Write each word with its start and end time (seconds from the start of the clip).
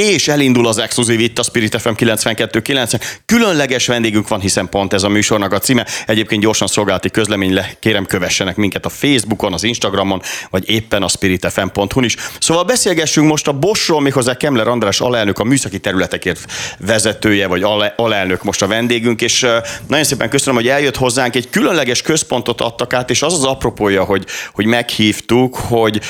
és 0.00 0.28
elindul 0.28 0.66
az 0.66 0.78
exkluzív 0.78 1.20
itt 1.20 1.38
a 1.38 1.42
Spirit 1.42 1.80
FM 1.80 1.88
92.9. 1.96 3.02
Különleges 3.26 3.86
vendégünk 3.86 4.28
van, 4.28 4.40
hiszen 4.40 4.68
pont 4.68 4.92
ez 4.92 5.02
a 5.02 5.08
műsornak 5.08 5.52
a 5.52 5.58
címe. 5.58 5.86
Egyébként 6.06 6.42
gyorsan 6.42 6.68
szolgálati 6.68 7.10
közlemény 7.10 7.54
le, 7.54 7.70
kérem 7.78 8.06
kövessenek 8.06 8.56
minket 8.56 8.84
a 8.84 8.88
Facebookon, 8.88 9.52
az 9.52 9.62
Instagramon, 9.62 10.22
vagy 10.50 10.70
éppen 10.70 11.02
a 11.02 11.08
spiritfm.hu 11.08 12.02
is. 12.02 12.16
Szóval 12.40 12.64
beszélgessünk 12.64 13.28
most 13.28 13.48
a 13.48 13.52
Bosról, 13.52 14.00
méghozzá 14.00 14.36
Kemler 14.36 14.68
András 14.68 15.00
alelnök, 15.00 15.38
a 15.38 15.44
műszaki 15.44 15.78
területekért 15.78 16.52
vezetője, 16.78 17.46
vagy 17.46 17.62
alelnök 17.96 18.42
most 18.42 18.62
a 18.62 18.66
vendégünk, 18.66 19.22
és 19.22 19.46
nagyon 19.86 20.04
szépen 20.04 20.28
köszönöm, 20.28 20.54
hogy 20.54 20.68
eljött 20.68 20.96
hozzánk. 20.96 21.36
Egy 21.36 21.50
különleges 21.50 22.02
központot 22.02 22.60
adtak 22.60 22.92
át, 22.92 23.10
és 23.10 23.22
az 23.22 23.32
az 23.32 23.44
apropója, 23.44 24.04
hogy, 24.04 24.26
hogy 24.52 24.66
meghívtuk, 24.66 25.56
hogy 25.56 26.00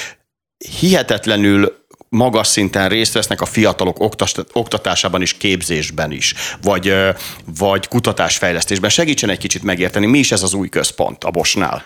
hihetetlenül 0.79 1.80
magas 2.17 2.47
szinten 2.47 2.89
részt 2.89 3.13
vesznek 3.13 3.41
a 3.41 3.47
fiatalok 3.47 3.97
oktatásában 4.53 5.23
is, 5.23 5.33
képzésben 5.37 6.12
is, 6.12 6.34
vagy, 6.62 6.95
vagy 7.59 7.89
kutatásfejlesztésben. 7.89 8.91
Segítsen 8.91 9.30
egy 9.30 9.39
kicsit 9.39 9.62
megérteni, 9.62 10.07
mi 10.07 10.19
is 10.19 10.33
ez 10.33 10.43
az 10.43 10.55
új 10.55 10.69
központ 10.69 11.25
a 11.25 11.31
Bosnál? 11.31 11.84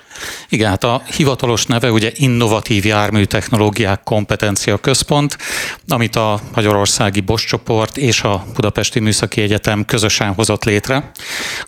Igen, 0.49 0.69
hát 0.69 0.85
a 0.85 1.03
hivatalos 1.17 1.67
neve 1.67 1.91
ugye 1.91 2.11
Innovatív 2.15 2.85
Jármű 2.85 3.25
Technológiák 3.25 4.03
Kompetencia 4.03 4.77
Központ, 4.77 5.39
amit 5.89 6.17
a 6.17 6.41
Magyarországi 6.55 7.21
Bosch 7.21 7.47
csoport 7.47 7.97
és 7.97 8.23
a 8.23 8.45
Budapesti 8.55 9.01
Műszaki 9.01 9.41
Egyetem 9.41 9.85
közösen 9.85 10.35
hozott 10.35 10.65
létre. 10.65 11.11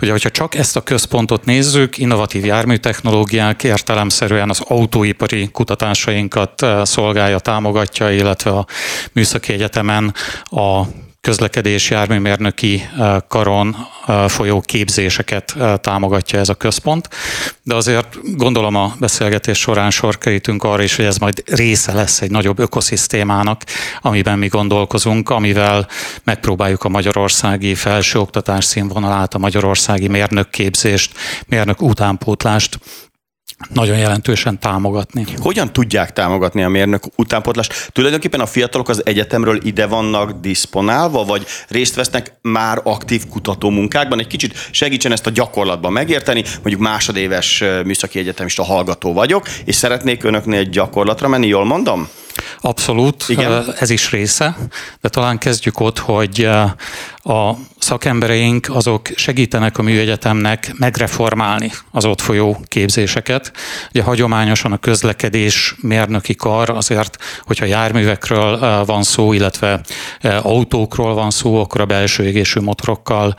Ugye, 0.01 0.11
hogyha 0.11 0.30
csak 0.30 0.55
ezt 0.55 0.77
a 0.77 0.80
központot 0.80 1.45
nézzük, 1.45 1.99
innovatív 1.99 2.45
járműtechnológiák 2.45 3.65
értelemszerűen 3.65 4.51
az 4.51 4.61
autóipari 4.61 5.49
kutatásainkat 5.52 6.66
szolgálja, 6.83 7.38
támogatja, 7.38 8.11
illetve 8.11 8.46
illetve 8.47 8.51
a 8.51 8.67
Műszaki 9.13 9.53
Egyetemen 9.53 10.15
a 10.45 10.83
közlekedés 11.21 11.91
járműmérnöki 11.91 12.89
karon 13.29 13.77
folyó 14.29 14.61
képzéseket 14.61 15.57
támogatja 15.80 16.38
ez 16.38 16.49
a 16.49 16.55
központ, 16.55 17.09
de 17.63 17.75
azért 17.75 18.19
gondolom 18.37 18.75
a 18.75 18.95
beszélgetés 18.99 19.59
során 19.59 19.91
sor 19.91 20.19
kerítünk 20.19 20.65
arra 20.65 20.83
is, 20.83 20.97
hogy 20.97 21.05
ez 21.05 21.16
majd 21.16 21.43
része 21.47 21.93
lesz 21.93 22.21
egy 22.21 22.30
nagyobb 22.30 22.59
ökoszisztémának, 22.59 23.63
amiben 24.01 24.38
mi 24.38 24.47
gondolkozunk, 24.47 25.31
amivel 25.31 25.88
megpróbáljuk 26.25 26.85
a 26.85 26.88
magyarországi 26.88 27.75
felsőoktatás 27.75 28.65
színvonalát, 28.65 29.35
a 29.35 29.38
magyarországi 29.38 30.09
mérnökképzést, 30.09 31.13
mérnök 31.47 31.83
utánpótlást 31.83 32.79
nagyon 33.73 33.99
jelentősen 33.99 34.59
támogatni. 34.59 35.26
Hogyan 35.38 35.73
tudják 35.73 36.12
támogatni 36.12 36.62
a 36.62 36.68
mérnök 36.68 37.02
utánpotlást? 37.16 37.90
Tulajdonképpen 37.93 38.40
a 38.40 38.46
fiatalok 38.46 38.88
az 38.88 39.07
egyetemről 39.07 39.59
ide 39.63 39.87
vannak 39.87 40.40
diszponálva, 40.40 41.24
vagy 41.24 41.46
részt 41.68 41.95
vesznek 41.95 42.38
már 42.43 42.80
aktív 42.85 43.29
kutatómunkákban? 43.29 44.18
Egy 44.18 44.26
kicsit 44.26 44.68
segítsen 44.71 45.13
ezt 45.13 45.26
a 45.26 45.30
gyakorlatban 45.30 45.93
megérteni. 45.93 46.45
Mondjuk 46.54 46.80
másodéves 46.80 47.65
műszaki 47.85 48.18
egyetemista 48.18 48.65
hallgató 48.65 49.13
vagyok, 49.13 49.48
és 49.65 49.74
szeretnék 49.74 50.24
önöknél 50.24 50.59
egy 50.59 50.70
gyakorlatra 50.70 51.29
menni, 51.29 51.46
jól 51.46 51.65
mondom? 51.65 52.09
Abszolút, 52.60 53.24
Igen? 53.29 53.65
ez 53.79 53.90
is 53.90 54.10
része, 54.10 54.56
de 55.01 55.09
talán 55.09 55.38
kezdjük 55.38 55.80
ott, 55.80 55.98
hogy 55.98 56.48
a 57.23 57.56
szakembereink 57.79 58.68
azok 58.70 59.09
segítenek 59.15 59.79
a 59.79 59.82
műegyetemnek 59.82 60.73
megreformálni 60.79 61.73
az 61.90 62.04
ott 62.04 62.20
folyó 62.20 62.64
képzéseket. 62.68 63.52
Ugye 63.90 64.03
hagyományosan 64.03 64.72
a 64.72 64.76
közlekedés 64.76 65.75
mérnöki 65.81 66.34
kar 66.34 66.70
azért, 66.70 67.16
hogyha 67.42 67.64
járművekről 67.64 68.84
van 68.84 69.03
szó, 69.03 69.32
illetve 69.32 69.81
autókról 70.42 71.14
van 71.14 71.31
szó, 71.31 71.60
akkor 71.60 71.81
a 71.81 71.87
belső 71.87 72.25
égésű 72.25 72.60
motorokkal 72.60 73.37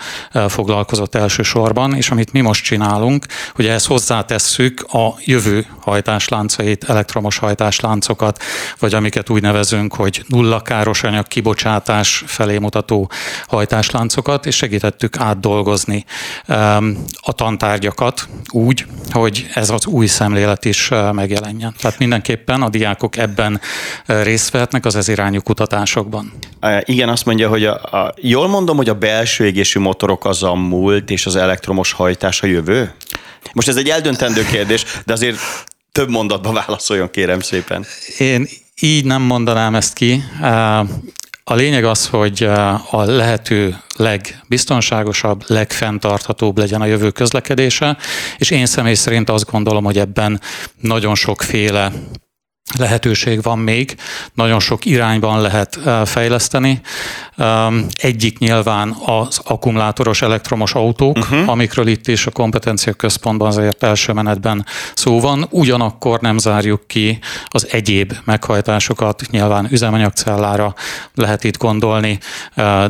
foglalkozott 0.48 1.16
elsősorban, 1.16 1.96
és 1.96 2.10
amit 2.10 2.32
mi 2.32 2.42
most 2.42 2.64
csinálunk, 2.64 3.26
hogy 3.54 3.68
ehhez 3.68 3.86
hozzátesszük 3.86 4.82
a 4.82 5.16
jövő 5.26 5.66
hajtásláncait, 5.80 6.84
elektromos 6.84 7.38
hajtásláncokat, 7.38 8.44
vagy 8.80 8.87
amiket 8.94 9.30
úgy 9.30 9.42
nevezünk, 9.42 9.96
hogy 9.96 10.24
nulla 10.28 10.62
káros 10.62 11.04
anyag 11.04 11.28
kibocsátás 11.28 12.24
felé 12.26 12.58
mutató 12.58 13.12
hajtásláncokat, 13.48 14.46
és 14.46 14.56
segítettük 14.56 15.18
átdolgozni 15.18 16.06
a 17.22 17.32
tantárgyakat 17.32 18.28
úgy, 18.52 18.86
hogy 19.12 19.48
ez 19.54 19.70
az 19.70 19.86
új 19.86 20.06
szemlélet 20.06 20.66
is 20.66 20.90
megjelenjen. 21.12 21.76
Tehát 21.82 22.00
mindenképpen 22.00 22.62
a 22.62 22.70
diákok 22.70 23.18
ebben 23.18 23.62
részt 24.06 24.50
vehetnek 24.50 24.86
az 24.86 24.96
ez 24.96 25.08
irányú 25.08 25.42
kutatásokban. 25.42 26.34
Igen, 26.82 27.10
azt 27.10 27.26
mondja, 27.26 27.50
hogy 27.50 27.66
a, 27.66 27.74
a, 27.74 28.14
jól 28.22 28.48
mondom, 28.48 28.78
hogy 28.78 28.90
a 28.90 28.94
belső 28.94 29.46
égésű 29.46 29.80
motorok 29.80 30.26
az 30.26 30.44
a 30.44 30.54
múlt, 30.54 31.10
és 31.10 31.26
az 31.26 31.36
elektromos 31.36 31.92
hajtás 31.92 32.42
a 32.42 32.48
jövő? 32.48 32.94
Most 33.54 33.68
ez 33.68 33.76
egy 33.76 33.90
eldöntendő 33.90 34.46
kérdés, 34.46 34.86
de 35.06 35.14
azért 35.14 35.38
több 35.92 36.10
mondatba 36.10 36.52
válaszoljon, 36.52 37.10
kérem 37.12 37.40
szépen. 37.40 37.86
Én 38.18 38.48
így 38.82 39.06
nem 39.06 39.22
mondanám 39.22 39.76
ezt 39.76 39.94
ki. 39.94 40.24
A 41.44 41.56
lényeg 41.56 41.84
az, 41.84 42.08
hogy 42.08 42.44
a 42.92 43.04
lehető 43.04 43.78
legbiztonságosabb, 43.96 45.44
legfenntarthatóbb 45.48 46.58
legyen 46.58 46.82
a 46.82 46.86
jövő 46.86 47.12
közlekedése, 47.12 47.98
és 48.38 48.50
én 48.50 48.66
személy 48.66 48.94
szerint 48.94 49.30
azt 49.30 49.52
gondolom, 49.52 49.84
hogy 49.84 49.98
ebben 49.98 50.42
nagyon 50.80 51.16
sokféle 51.16 51.92
lehetőség 52.78 53.42
van 53.42 53.60
még, 53.60 53.96
nagyon 54.34 54.60
sok 54.60 54.86
irányban 54.86 55.42
lehet 55.42 55.80
fejleszteni. 56.06 56.82
Egyik 57.92 58.38
nyilván 58.38 58.96
az 59.06 59.40
akkumulátoros 59.44 60.22
elektromos 60.22 60.74
autók, 60.74 61.18
uh-huh. 61.18 61.50
amikről 61.50 61.88
itt 61.88 62.08
is 62.08 62.26
a 62.26 62.32
kompetencia 62.32 62.94
központban 62.94 63.48
azért 63.48 63.84
első 63.84 64.14
menetben 64.14 64.66
szó 64.94 65.20
van. 65.20 65.48
Ugyanakkor 65.50 66.20
nem 66.20 66.38
zárjuk 66.38 66.88
ki 66.88 67.20
az 67.46 67.68
egyéb 67.72 68.14
meghajtásokat, 68.24 69.24
nyilván 69.30 69.68
üzemanyagcellára 69.72 70.74
lehet 71.14 71.44
itt 71.44 71.58
gondolni, 71.58 72.20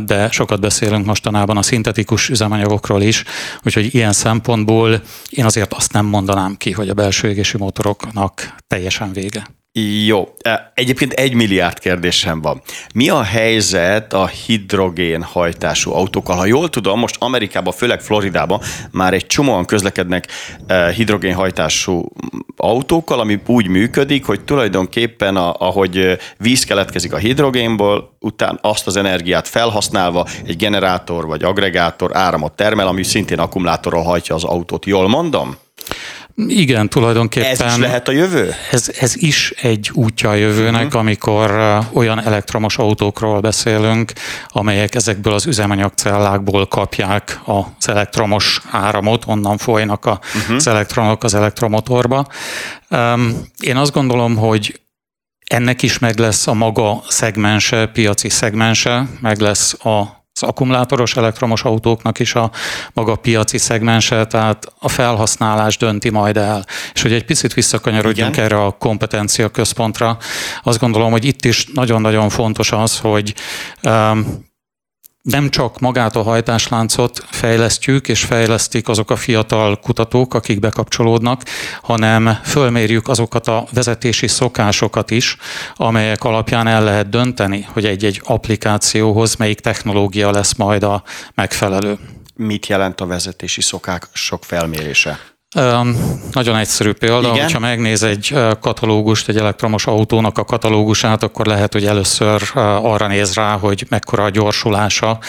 de 0.06 0.30
sokat 0.32 0.60
beszélünk 0.60 1.06
mostanában 1.06 1.58
a 1.58 1.62
szintetikus 1.62 2.30
üzemanyagokról 2.30 3.02
is, 3.02 3.24
úgyhogy 3.64 3.96
ilyen 3.96 4.14
szempontból 4.14 5.02
én 5.30 5.46
azért 5.46 5.74
azt 5.74 5.94
nem 5.94 6.06
mondanám 6.06 6.56
ki, 6.58 6.72
hogy 6.72 6.90
a 6.90 6.94
belső 6.94 7.30
égési 7.30 7.58
motoroknak 7.58 8.56
teljesen 8.68 9.14
vége. 9.14 9.48
Jó. 10.06 10.34
Egyébként 10.74 11.14
egy 11.14 11.34
milliárd 11.34 11.80
kérdésem 11.80 12.42
van. 12.42 12.62
Mi 12.94 13.10
a 13.10 13.24
helyzet 13.24 14.14
a 14.14 14.28
hidrogén 14.28 15.24
hajtású 15.24 15.94
autókkal? 15.94 16.36
Ha 16.36 16.46
jól 16.46 16.70
tudom, 16.70 17.00
most 17.00 17.16
Amerikában, 17.20 17.74
főleg 17.74 18.02
Floridában 18.02 18.62
már 18.92 19.14
egy 19.14 19.26
csomóan 19.26 19.66
közlekednek 19.66 20.28
hidrogén 20.96 21.34
hajtású 21.34 22.12
autókkal, 22.56 23.20
ami 23.20 23.40
úgy 23.46 23.68
működik, 23.68 24.26
hogy 24.26 24.42
tulajdonképpen 24.42 25.36
a, 25.36 25.54
ahogy 25.60 26.18
víz 26.38 26.64
keletkezik 26.64 27.14
a 27.14 27.18
hidrogénból, 27.18 28.16
után 28.20 28.60
azt 28.62 28.88
az 28.88 28.96
energiát 28.96 29.48
felhasználva 29.48 30.28
egy 30.46 30.58
generátor 30.58 31.26
vagy 31.26 31.44
agregátor 31.44 32.16
áramot 32.16 32.56
termel, 32.56 32.88
ami 32.88 33.04
szintén 33.04 33.40
akkumulátorral 33.40 34.04
hajtja 34.04 34.36
az 34.36 34.44
autót. 34.44 34.86
Jól 34.86 35.08
mondom? 35.08 35.58
Igen, 36.46 36.90
tulajdonképpen. 36.90 37.50
Ez 37.50 37.74
is 37.74 37.78
lehet 37.78 38.08
a 38.08 38.12
jövő? 38.12 38.54
Ez, 38.72 38.92
ez 39.00 39.16
is 39.16 39.52
egy 39.52 39.92
útja 39.94 40.30
a 40.30 40.34
jövőnek, 40.34 40.86
uh-huh. 40.86 41.00
amikor 41.00 41.80
olyan 41.94 42.24
elektromos 42.24 42.78
autókról 42.78 43.40
beszélünk, 43.40 44.12
amelyek 44.48 44.96
ezekből 44.96 45.34
az 45.34 45.46
üzemanyagcellákból 45.46 46.68
kapják 46.68 47.40
az 47.46 47.88
elektromos 47.90 48.62
áramot, 48.72 49.24
onnan 49.28 49.58
folynak 49.58 50.06
a, 50.06 50.20
uh-huh. 50.36 50.56
az 50.56 50.68
elektronok 50.68 51.24
az 51.24 51.34
elektromotorba. 51.34 52.28
Én 53.60 53.78
azt 53.78 53.92
gondolom, 53.92 54.36
hogy 54.36 54.82
ennek 55.46 55.82
is 55.82 56.00
meg 56.00 56.18
lesz 56.18 56.48
a 56.48 56.54
maga 56.54 57.04
szegmense, 57.08 57.88
piaci 57.88 58.30
szegmense, 58.30 59.08
meg 59.22 59.40
lesz 59.40 59.86
a 59.86 60.26
az 60.42 60.48
akkumulátoros 60.48 61.16
elektromos 61.16 61.64
autóknak 61.64 62.20
is 62.20 62.36
a 62.36 62.52
maga 62.94 63.16
piaci 63.16 63.58
szegmense, 63.58 64.26
tehát 64.26 64.66
a 64.80 64.90
felhasználás 64.90 65.78
dönti 65.78 66.10
majd 66.10 66.38
el. 66.38 66.66
És 66.94 67.02
hogy 67.02 67.14
egy 67.14 67.26
picit 67.26 67.54
visszakanyarodjunk 67.54 68.34
Igen. 68.34 68.46
erre 68.46 68.64
a 68.64 68.72
kompetencia 68.72 69.50
központra, 69.50 70.18
azt 70.64 70.80
gondolom, 70.80 71.12
hogy 71.12 71.26
itt 71.26 71.46
is 71.46 71.68
nagyon-nagyon 71.74 72.30
fontos 72.30 72.72
az, 72.72 73.00
hogy 73.00 73.34
um, 73.84 74.47
nem 75.28 75.50
csak 75.50 75.80
magát 75.80 76.16
a 76.16 76.22
hajtásláncot 76.22 77.26
fejlesztjük, 77.30 78.08
és 78.08 78.24
fejlesztik 78.24 78.88
azok 78.88 79.12
a 79.12 79.16
fiatal 79.16 79.80
kutatók, 79.80 80.34
akik 80.34 80.60
bekapcsolódnak, 80.60 81.42
hanem 81.82 82.40
fölmérjük 82.44 83.08
azokat 83.08 83.48
a 83.48 83.68
vezetési 83.74 84.28
szokásokat 84.28 85.12
is, 85.12 85.38
amelyek 85.76 86.24
alapján 86.24 86.68
el 86.68 86.84
lehet 86.84 87.10
dönteni, 87.10 87.68
hogy 87.74 87.86
egy-egy 87.86 88.22
applikációhoz 88.24 89.36
melyik 89.36 89.60
technológia 89.60 90.32
lesz 90.32 90.56
majd 90.56 90.84
a 90.84 91.04
megfelelő. 91.36 91.98
Mit 92.36 92.68
jelent 92.68 93.02
a 93.02 93.06
vezetési 93.06 93.62
szokások 93.62 94.44
felmérése? 94.44 95.20
Nagyon 96.32 96.56
egyszerű 96.56 96.92
példa, 96.92 97.30
Igen? 97.30 97.44
hogyha 97.44 97.60
megnéz 97.60 98.04
egy 98.04 98.36
katalógust, 98.62 99.30
egy 99.30 99.38
elektromos 99.38 99.88
autónak 99.88 100.38
a 100.38 100.44
katalógusát, 100.44 101.24
akkor 101.24 101.46
lehet, 101.46 101.74
hogy 101.74 101.86
először 101.86 102.42
arra 102.82 103.08
néz 103.08 103.34
rá, 103.34 103.58
hogy 103.58 103.86
mekkora 103.90 104.24
a 104.24 104.30
gyorsulása, 104.30 105.20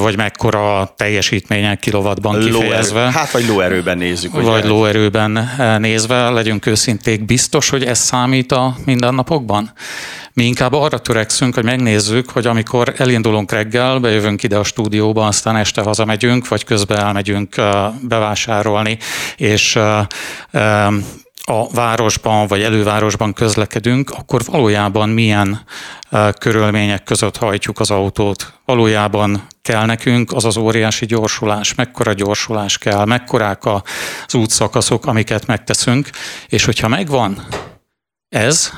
vagy 0.00 0.16
mekkora 0.16 0.78
a 0.80 0.94
teljesítménye 0.96 1.74
kilovatban 1.74 2.40
kifejezve. 2.40 2.98
Lóerő. 2.98 3.12
Hát 3.12 3.30
vagy 3.30 3.46
lóerőben 3.46 3.98
nézzük. 3.98 4.40
Vagy 4.40 4.64
lóerőben 4.64 5.50
nézve, 5.78 6.30
legyünk 6.30 6.66
őszinték, 6.66 7.24
biztos, 7.24 7.68
hogy 7.68 7.84
ez 7.84 7.98
számít 7.98 8.52
a 8.52 8.76
mindennapokban? 8.84 9.72
Mi 10.34 10.44
inkább 10.44 10.72
arra 10.72 10.98
törekszünk, 10.98 11.54
hogy 11.54 11.64
megnézzük, 11.64 12.30
hogy 12.30 12.46
amikor 12.46 12.94
elindulunk 12.96 13.52
reggel, 13.52 13.98
bejövünk 13.98 14.42
ide 14.42 14.56
a 14.56 14.64
stúdióba, 14.64 15.26
aztán 15.26 15.56
este 15.56 15.82
hazamegyünk, 15.82 16.48
vagy 16.48 16.64
közben 16.64 16.98
elmegyünk 16.98 17.54
bevásárolni, 18.00 18.98
és 19.36 19.51
a 21.44 21.68
városban 21.72 22.46
vagy 22.46 22.62
elővárosban 22.62 23.32
közlekedünk, 23.32 24.10
akkor 24.10 24.42
valójában 24.44 25.08
milyen 25.08 25.64
körülmények 26.38 27.02
között 27.02 27.36
hajtjuk 27.36 27.80
az 27.80 27.90
autót. 27.90 28.52
Valójában 28.64 29.46
kell 29.62 29.86
nekünk 29.86 30.32
az 30.32 30.44
az 30.44 30.56
óriási 30.56 31.06
gyorsulás, 31.06 31.74
mekkora 31.74 32.12
gyorsulás 32.12 32.78
kell, 32.78 33.04
mekkorák 33.04 33.64
az 33.64 34.34
útszakaszok, 34.34 35.06
amiket 35.06 35.46
megteszünk, 35.46 36.10
és 36.48 36.64
hogyha 36.64 36.88
megvan 36.88 37.46
ez, 38.28 38.70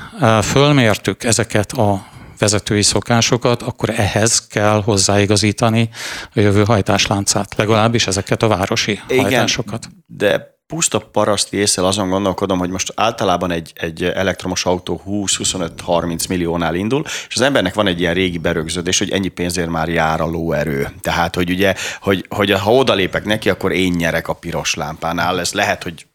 fölmértük 0.42 1.24
ezeket 1.24 1.72
a 1.72 2.06
vezetői 2.38 2.82
szokásokat, 2.82 3.62
akkor 3.62 3.90
ehhez 3.90 4.46
kell 4.46 4.82
hozzáigazítani 4.82 5.88
a 6.34 6.40
jövő 6.40 6.64
hajtásláncát, 6.64 7.54
legalábbis 7.56 8.06
ezeket 8.06 8.42
a 8.42 8.48
városi 8.48 9.00
Igen, 9.08 9.22
hajtásokat. 9.22 9.88
De 10.06 10.53
puszta 10.74 10.98
paraszti 10.98 11.56
észre 11.56 11.86
azon 11.86 12.08
gondolkodom, 12.08 12.58
hogy 12.58 12.70
most 12.70 12.92
általában 12.96 13.50
egy, 13.50 13.72
egy 13.74 14.04
elektromos 14.04 14.64
autó 14.64 15.02
20-25-30 15.06 16.28
milliónál 16.28 16.74
indul, 16.74 17.02
és 17.04 17.34
az 17.34 17.40
embernek 17.40 17.74
van 17.74 17.86
egy 17.86 18.00
ilyen 18.00 18.14
régi 18.14 18.38
berögződés, 18.38 18.98
hogy 18.98 19.10
ennyi 19.10 19.28
pénzért 19.28 19.68
már 19.68 19.88
jár 19.88 20.20
a 20.20 20.26
lóerő. 20.26 20.88
Tehát, 21.00 21.34
hogy 21.34 21.50
ugye, 21.50 21.74
hogy, 22.00 22.26
hogy 22.28 22.50
ha 22.50 22.74
odalépek 22.74 23.24
neki, 23.24 23.50
akkor 23.50 23.72
én 23.72 23.92
nyerek 23.92 24.28
a 24.28 24.32
piros 24.32 24.74
lámpánál. 24.74 25.40
Ez 25.40 25.52
lehet, 25.52 25.82
hogy 25.82 26.06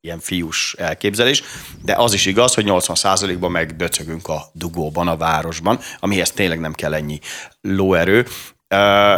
ilyen 0.00 0.20
fiús 0.20 0.74
elképzelés, 0.78 1.42
de 1.84 1.94
az 1.94 2.12
is 2.12 2.26
igaz, 2.26 2.54
hogy 2.54 2.64
80%-ban 2.68 3.50
meg 3.50 3.76
döcögünk 3.76 4.28
a 4.28 4.42
dugóban, 4.52 5.08
a 5.08 5.16
városban, 5.16 5.78
amihez 6.00 6.30
tényleg 6.30 6.60
nem 6.60 6.72
kell 6.72 6.94
ennyi 6.94 7.20
lóerő. 7.60 8.26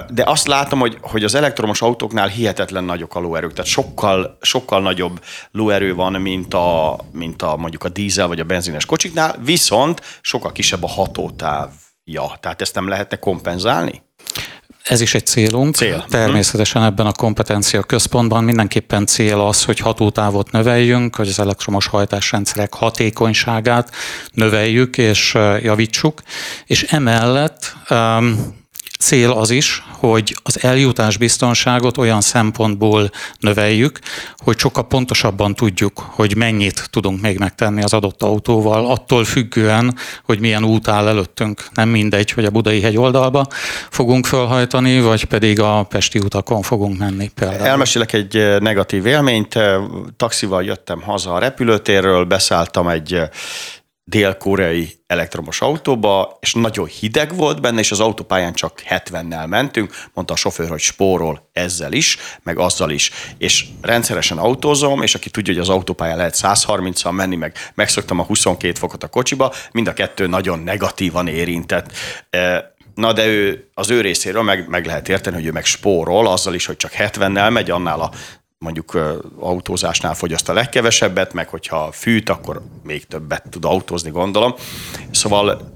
De 0.08 0.23
azt 0.25 0.47
látom, 0.47 0.79
hogy, 0.79 0.99
hogy 1.00 1.25
az 1.25 1.35
elektromos 1.35 1.82
autóknál 1.82 2.29
hihetetlen 2.29 2.85
nagyok 2.85 3.14
a 3.14 3.20
lóerők, 3.20 3.52
tehát 3.52 3.70
sokkal, 3.70 4.38
sokkal 4.41 4.81
nagyobb 4.81 5.25
lóerő 5.50 5.94
van, 5.94 6.12
mint 6.12 6.55
a, 6.55 6.99
mint 7.12 7.43
a 7.43 7.56
mondjuk 7.56 7.85
a 7.85 7.88
dízel 7.88 8.29
vagy 8.29 8.41
a 8.41 8.44
benzines 8.44 8.87
kocsiknál, 8.87 9.37
viszont 9.44 10.00
sokkal 10.20 10.52
kisebb 10.52 10.82
a 10.82 10.88
hatótávja. 10.88 12.38
Tehát 12.41 12.61
ezt 12.61 12.75
nem 12.75 12.88
lehetne 12.88 13.17
kompenzálni? 13.17 14.02
Ez 14.82 15.00
is 15.00 15.14
egy 15.14 15.26
célunk. 15.26 15.75
Cél. 15.75 16.05
Természetesen 16.08 16.82
ebben 16.82 17.06
a 17.06 17.12
kompetencia 17.12 17.82
központban 17.82 18.44
mindenképpen 18.44 19.06
cél 19.06 19.41
az, 19.41 19.64
hogy 19.64 19.79
hatótávot 19.79 20.50
növeljünk, 20.50 21.17
hogy 21.17 21.29
az 21.29 21.38
elektromos 21.38 21.87
hajtásrendszerek 21.87 22.75
hatékonyságát 22.75 23.91
növeljük 24.32 24.99
és 24.99 25.35
javítsuk, 25.62 26.23
és 26.67 26.82
emellett 26.82 27.76
um, 27.91 28.58
cél 28.98 29.31
az 29.31 29.50
is, 29.50 29.82
hogy 29.98 30.37
az 30.42 30.62
eljutás 30.64 31.16
biztonságot 31.16 31.98
olyan 31.98 32.20
szempontból 32.20 33.10
növeljük, 33.38 33.98
hogy 34.37 34.58
sokkal 34.58 34.87
pontosabban 34.87 35.54
tudjuk, 35.54 35.98
hogy 35.98 36.37
mennyit 36.37 36.90
tudunk 36.90 37.20
még 37.20 37.38
megtenni 37.38 37.82
az 37.82 37.92
adott 37.92 38.22
autóval, 38.22 38.90
attól 38.90 39.25
függően, 39.25 39.96
hogy 40.25 40.40
milyen 40.40 40.64
út 40.64 40.88
áll 40.88 41.08
előttünk. 41.08 41.69
Nem 41.75 41.88
mindegy, 41.88 42.31
hogy 42.31 42.44
a 42.44 42.50
Budai 42.50 42.81
hegy 42.81 42.96
oldalba 42.96 43.46
fogunk 43.90 44.26
felhajtani, 44.26 45.00
vagy 45.00 45.25
pedig 45.25 45.60
a 45.60 45.82
Pesti 45.82 46.19
utakon 46.19 46.62
fogunk 46.62 46.98
menni 46.98 47.31
például. 47.34 47.66
Elmesélek 47.66 48.12
egy 48.12 48.37
eh, 48.37 48.58
negatív 48.58 49.06
élményt. 49.06 49.56
Eh, 49.56 49.75
taxival 50.16 50.64
jöttem 50.64 51.00
haza 51.02 51.32
a 51.32 51.38
repülőtérről, 51.38 52.25
beszálltam 52.25 52.88
egy 52.88 53.14
eh, 53.14 53.28
dél-koreai 54.10 54.98
elektromos 55.06 55.60
autóba, 55.60 56.38
és 56.40 56.54
nagyon 56.54 56.86
hideg 56.86 57.36
volt 57.36 57.60
benne, 57.60 57.78
és 57.78 57.90
az 57.90 58.00
autópályán 58.00 58.52
csak 58.52 58.82
70-nel 58.88 59.46
mentünk, 59.46 59.94
mondta 60.14 60.34
a 60.34 60.36
sofőr, 60.36 60.68
hogy 60.68 60.80
spórol 60.80 61.48
ezzel 61.52 61.92
is, 61.92 62.18
meg 62.42 62.58
azzal 62.58 62.90
is. 62.90 63.10
És 63.38 63.66
rendszeresen 63.80 64.38
autózom, 64.38 65.02
és 65.02 65.14
aki 65.14 65.30
tudja, 65.30 65.52
hogy 65.52 65.62
az 65.62 65.68
autópályán 65.68 66.16
lehet 66.16 66.38
130-al 66.42 67.14
menni, 67.14 67.36
meg 67.36 67.56
megszoktam 67.74 68.18
a 68.18 68.22
22 68.22 68.78
fokot 68.78 69.04
a 69.04 69.08
kocsiba, 69.08 69.52
mind 69.72 69.86
a 69.86 69.92
kettő 69.92 70.26
nagyon 70.26 70.58
negatívan 70.58 71.26
érintett. 71.26 71.92
E, 72.30 72.74
na 72.94 73.12
de 73.12 73.26
ő, 73.26 73.70
az 73.74 73.90
ő 73.90 74.00
részéről 74.00 74.42
meg, 74.42 74.68
meg 74.68 74.86
lehet 74.86 75.08
érteni, 75.08 75.36
hogy 75.36 75.46
ő 75.46 75.52
meg 75.52 75.64
spórol, 75.64 76.26
azzal 76.26 76.54
is, 76.54 76.66
hogy 76.66 76.76
csak 76.76 76.92
70-nel 76.98 77.52
megy, 77.52 77.70
annál 77.70 78.00
a 78.00 78.10
mondjuk 78.64 78.98
autózásnál 79.38 80.14
fogyaszt 80.14 80.48
a 80.48 80.52
legkevesebbet, 80.52 81.32
meg 81.32 81.48
hogyha 81.48 81.92
fűt, 81.92 82.28
akkor 82.28 82.62
még 82.84 83.06
többet 83.06 83.44
tud 83.50 83.64
autózni, 83.64 84.10
gondolom. 84.10 84.54
Szóval 85.10 85.72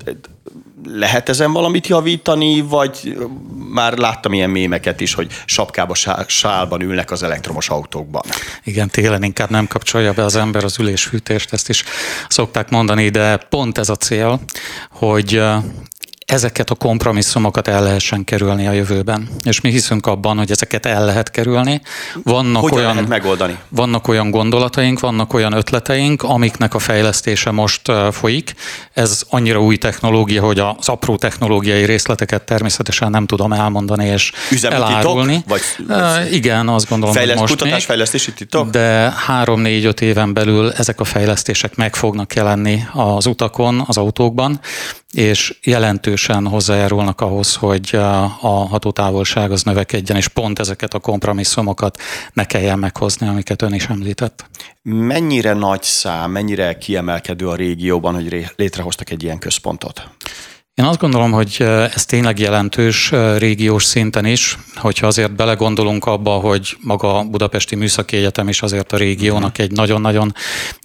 lehet 0.85 1.29
ezen 1.29 1.53
valamit 1.53 1.87
javítani, 1.87 2.61
vagy 2.61 3.17
már 3.73 3.99
láttam 3.99 4.33
ilyen 4.33 4.51
mémeket 4.51 5.01
is, 5.01 5.15
hogy 5.15 5.33
sapkába, 5.45 5.95
sálban 6.27 6.81
ülnek 6.81 7.11
az 7.11 7.23
elektromos 7.23 7.69
autókban. 7.69 8.23
Igen, 8.65 8.89
télen 8.89 9.23
inkább 9.23 9.51
nem 9.51 9.67
kapcsolja 9.67 10.13
be 10.13 10.25
az 10.25 10.37
ember 10.37 10.65
az 10.65 10.79
ülésfűtést, 10.79 11.53
ezt 11.53 11.69
is 11.69 11.85
szokták 12.29 12.71
mondani, 12.71 13.09
de 13.09 13.37
pont 13.37 13.79
ez 13.79 13.89
a 13.89 13.97
cél, 13.97 14.41
hogy 14.91 15.43
ezeket 16.27 16.71
a 16.71 16.75
kompromisszumokat 16.75 17.69
el 17.69 17.83
lehessen 17.83 18.25
kerülni 18.25 18.67
a 18.67 18.73
jövőben. 18.73 19.29
És 19.43 19.61
mi 19.61 19.71
hiszünk 19.71 20.07
abban, 20.07 20.39
hogy 20.39 20.51
ezeket 20.51 20.87
el 20.87 21.05
lehet 21.05 21.31
kerülni. 21.31 21.81
Vannak 22.23 22.63
Hogyan 22.63 22.79
olyan, 22.79 22.95
lehet 22.95 23.09
megoldani? 23.09 23.59
Vannak 23.69 24.09
olyan 24.09 24.31
gondolataink, 24.31 25.01
vannak 25.01 25.33
olyan 25.33 25.53
ötleteink, 25.53 26.23
amiknek 26.23 26.75
a 26.75 26.79
fejlesztése 26.79 27.51
most 27.51 27.93
folyik. 28.11 28.55
Ez 28.93 29.23
annyira 29.29 29.61
új 29.61 29.77
technológia, 29.77 30.43
hogy 30.43 30.59
az 30.59 30.89
apró 30.89 31.17
technológiai 31.17 31.85
részleteket 31.85 32.43
természetesen 32.43 33.11
nem 33.11 33.27
tudom 33.27 33.53
elmondani 33.53 34.07
és 34.07 34.33
Üzemi 34.51 34.75
elárulni. 34.75 35.35
Titok, 35.35 35.49
vagy, 35.49 35.63
vagy 35.87 36.33
igen, 36.33 36.69
azt 36.69 36.89
gondolom, 36.89 37.15
Fejleszt, 37.15 37.39
hogy 37.39 37.49
most 37.49 37.59
kutatás, 37.61 37.79
még, 37.79 37.87
fejlesztési 37.87 38.33
titok? 38.33 38.71
De 38.71 39.13
három-négy-öt 39.27 40.01
éven 40.01 40.33
belül 40.33 40.73
ezek 40.73 41.01
a 41.01 41.05
fejlesztések 41.05 41.77
meg 41.77 41.97
fognak 41.97 42.35
jelenni 42.35 42.87
az 42.93 43.27
utakon, 43.27 43.85
az 43.87 43.97
autókban, 43.97 44.61
és 45.13 45.59
jelentősen 46.15 46.53
hozzájárulnak 46.53 47.21
ahhoz, 47.21 47.55
hogy 47.55 47.95
a 48.41 48.57
hatótávolság 48.69 49.51
az 49.51 49.63
növekedjen, 49.63 50.17
és 50.17 50.29
pont 50.29 50.59
ezeket 50.59 50.95
a 50.95 50.99
kompromisszumokat 50.99 51.99
ne 52.33 52.45
kelljen 52.45 52.79
meghozni, 52.79 53.29
amiket 53.29 53.63
ön 53.63 53.73
is 53.73 53.87
említett. 53.87 54.45
Mennyire 54.83 55.53
nagy 55.53 55.83
szám, 55.83 56.31
mennyire 56.31 56.79
kiemelkedő 56.79 57.49
a 57.49 57.55
régióban, 57.55 58.15
hogy 58.15 58.53
létrehoztak 58.57 59.11
egy 59.11 59.23
ilyen 59.23 59.39
központot? 59.39 60.09
Én 60.75 60.85
azt 60.85 60.99
gondolom, 60.99 61.33
hogy 61.33 61.57
ez 61.95 62.05
tényleg 62.05 62.39
jelentős 62.39 63.13
régiós 63.39 63.85
szinten 63.85 64.25
is, 64.25 64.59
hogyha 64.75 65.07
azért 65.07 65.35
belegondolunk 65.35 66.05
abba, 66.05 66.31
hogy 66.31 66.77
maga 66.81 67.25
Budapesti 67.25 67.75
Műszaki 67.75 68.17
Egyetem 68.17 68.49
is 68.49 68.63
azért 68.63 68.93
a 68.93 68.97
régiónak 68.97 69.59
egy 69.59 69.71
nagyon-nagyon 69.71 70.35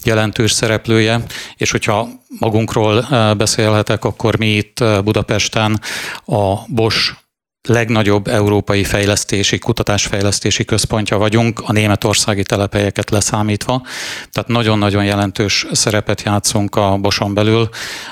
jelentős 0.03 0.51
szereplője, 0.51 1.23
és 1.55 1.71
hogyha 1.71 2.07
magunkról 2.39 3.07
beszélhetek, 3.37 4.05
akkor 4.05 4.37
mi 4.37 4.47
itt 4.47 4.83
Budapesten 5.03 5.81
a 6.25 6.55
Bosch 6.67 7.15
legnagyobb 7.67 8.27
európai 8.27 8.83
fejlesztési, 8.83 9.57
kutatásfejlesztési 9.57 10.65
központja 10.65 11.17
vagyunk, 11.17 11.61
a 11.65 11.71
németországi 11.71 12.43
telephelyeket 12.43 13.09
leszámítva. 13.09 13.81
Tehát 14.31 14.49
nagyon-nagyon 14.49 15.03
jelentős 15.03 15.65
szerepet 15.71 16.21
játszunk 16.21 16.75
a 16.75 16.97
Boson 16.97 17.33
belül, 17.33 17.69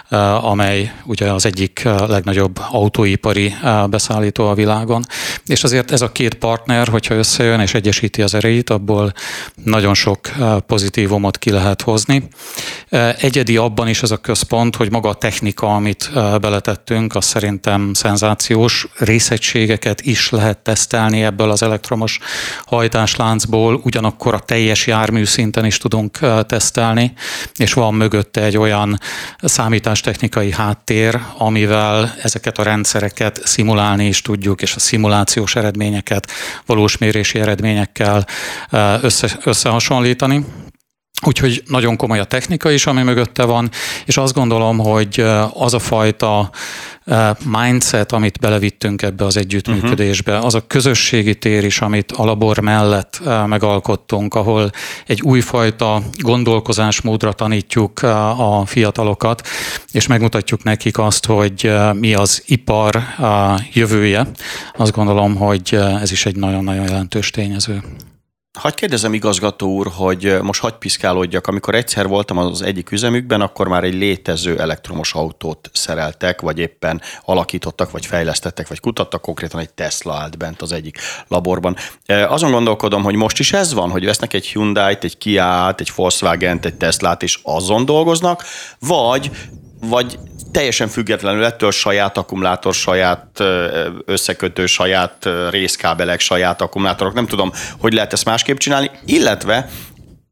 eh, 0.09 0.45
amely 0.45 0.91
ugye 1.05 1.31
az 1.31 1.45
egyik 1.45 1.81
eh, 1.83 2.07
legnagyobb 2.07 2.59
autóipari 2.71 3.55
eh, 3.63 3.87
beszállító 3.87 4.47
a 4.47 4.53
világon. 4.53 5.05
És 5.45 5.63
azért 5.63 5.91
ez 5.91 6.01
a 6.01 6.11
két 6.11 6.33
partner, 6.33 6.87
hogyha 6.87 7.13
összejön 7.13 7.59
és 7.59 7.73
egyesíti 7.73 8.21
az 8.21 8.33
erejét, 8.33 8.69
abból 8.69 9.13
nagyon 9.63 9.93
sok 9.93 10.19
pozitívumot 10.65 11.37
ki 11.37 11.51
lehet 11.51 11.81
hozni. 11.81 12.27
Egyedi 13.19 13.57
abban 13.57 13.87
is 13.87 14.01
ez 14.03 14.11
a 14.11 14.17
központ, 14.17 14.75
hogy 14.75 14.91
maga 14.91 15.09
a 15.09 15.13
technika, 15.13 15.75
amit 15.75 16.09
beletettünk, 16.13 17.15
az 17.15 17.25
szerintem 17.25 17.93
szenzációs 17.93 18.87
része 18.97 19.36
részegységeket 19.37 20.01
is 20.01 20.29
lehet 20.29 20.57
tesztelni 20.57 21.23
ebből 21.23 21.51
az 21.51 21.63
elektromos 21.63 22.19
hajtásláncból, 22.65 23.81
ugyanakkor 23.83 24.33
a 24.33 24.39
teljes 24.39 24.87
jármű 24.87 25.25
szinten 25.25 25.65
is 25.65 25.77
tudunk 25.77 26.19
tesztelni, 26.47 27.13
és 27.55 27.73
van 27.73 27.93
mögötte 27.93 28.43
egy 28.43 28.57
olyan 28.57 28.99
számítástechnikai 29.41 30.51
háttér, 30.51 31.19
amivel 31.37 32.15
ezeket 32.21 32.57
a 32.57 32.63
rendszereket 32.63 33.41
szimulálni 33.43 34.05
is 34.05 34.21
tudjuk, 34.21 34.61
és 34.61 34.75
a 34.75 34.79
szimulációs 34.79 35.55
eredményeket 35.55 36.31
valós 36.65 36.97
mérési 36.97 37.39
eredményekkel 37.39 38.25
össze, 39.01 39.29
összehasonlítani. 39.43 40.45
Úgyhogy 41.25 41.63
nagyon 41.67 41.95
komoly 41.95 42.19
a 42.19 42.23
technika 42.23 42.71
is, 42.71 42.85
ami 42.85 43.01
mögötte 43.01 43.43
van, 43.43 43.69
és 44.05 44.17
azt 44.17 44.33
gondolom, 44.33 44.77
hogy 44.77 45.25
az 45.53 45.73
a 45.73 45.79
fajta 45.79 46.49
mindset, 47.45 48.11
amit 48.11 48.39
belevittünk 48.39 49.01
ebbe 49.01 49.25
az 49.25 49.37
együttműködésbe, 49.37 50.31
uh-huh. 50.31 50.45
az 50.45 50.55
a 50.55 50.67
közösségi 50.67 51.35
tér 51.35 51.63
is, 51.63 51.81
amit 51.81 52.11
a 52.11 52.25
labor 52.25 52.59
mellett 52.59 53.21
megalkottunk, 53.45 54.33
ahol 54.33 54.71
egy 55.05 55.21
újfajta 55.21 56.01
gondolkozásmódra 56.17 57.33
tanítjuk 57.33 58.01
a 58.37 58.63
fiatalokat, 58.65 59.47
és 59.91 60.07
megmutatjuk 60.07 60.63
nekik 60.63 60.97
azt, 60.97 61.25
hogy 61.25 61.71
mi 61.93 62.13
az 62.13 62.43
ipar 62.45 63.03
jövője. 63.73 64.27
Azt 64.75 64.91
gondolom, 64.91 65.35
hogy 65.35 65.79
ez 66.01 66.11
is 66.11 66.25
egy 66.25 66.35
nagyon-nagyon 66.35 66.85
jelentős 66.85 67.29
tényező. 67.29 67.83
Hagy 68.57 68.73
kérdezem, 68.73 69.13
igazgató 69.13 69.67
úr, 69.67 69.91
hogy 69.95 70.37
most 70.41 70.61
hagy 70.61 70.73
piszkálódjak. 70.73 71.47
Amikor 71.47 71.75
egyszer 71.75 72.07
voltam 72.07 72.37
az 72.37 72.61
egyik 72.61 72.91
üzemükben, 72.91 73.41
akkor 73.41 73.67
már 73.67 73.83
egy 73.83 73.93
létező 73.93 74.59
elektromos 74.59 75.13
autót 75.13 75.69
szereltek, 75.73 76.41
vagy 76.41 76.59
éppen 76.59 77.01
alakítottak, 77.25 77.91
vagy 77.91 78.05
fejlesztettek, 78.05 78.67
vagy 78.67 78.79
kutattak. 78.79 79.21
Konkrétan 79.21 79.59
egy 79.59 79.69
Tesla 79.69 80.13
állt 80.13 80.37
bent 80.37 80.61
az 80.61 80.71
egyik 80.71 80.97
laborban. 81.27 81.75
Azon 82.05 82.51
gondolkodom, 82.51 83.03
hogy 83.03 83.15
most 83.15 83.39
is 83.39 83.53
ez 83.53 83.73
van, 83.73 83.89
hogy 83.89 84.05
vesznek 84.05 84.33
egy 84.33 84.45
Hyundai-t, 84.45 85.03
egy 85.03 85.17
Kia-t, 85.17 85.79
egy 85.79 85.91
Volkswagen-t, 85.95 86.65
egy 86.65 86.75
Teslát, 86.75 87.23
és 87.23 87.39
azon 87.43 87.85
dolgoznak, 87.85 88.43
vagy 88.79 89.31
vagy 89.79 90.19
teljesen 90.57 90.87
függetlenül 90.87 91.45
ettől 91.45 91.71
saját 91.71 92.17
akkumulátor, 92.17 92.73
saját 92.73 93.43
összekötő, 94.05 94.65
saját 94.65 95.29
részkábelek, 95.49 96.19
saját 96.19 96.61
akkumulátorok, 96.61 97.13
nem 97.13 97.25
tudom, 97.25 97.51
hogy 97.79 97.93
lehet 97.93 98.13
ezt 98.13 98.25
másképp 98.25 98.57
csinálni, 98.57 98.91
illetve 99.05 99.69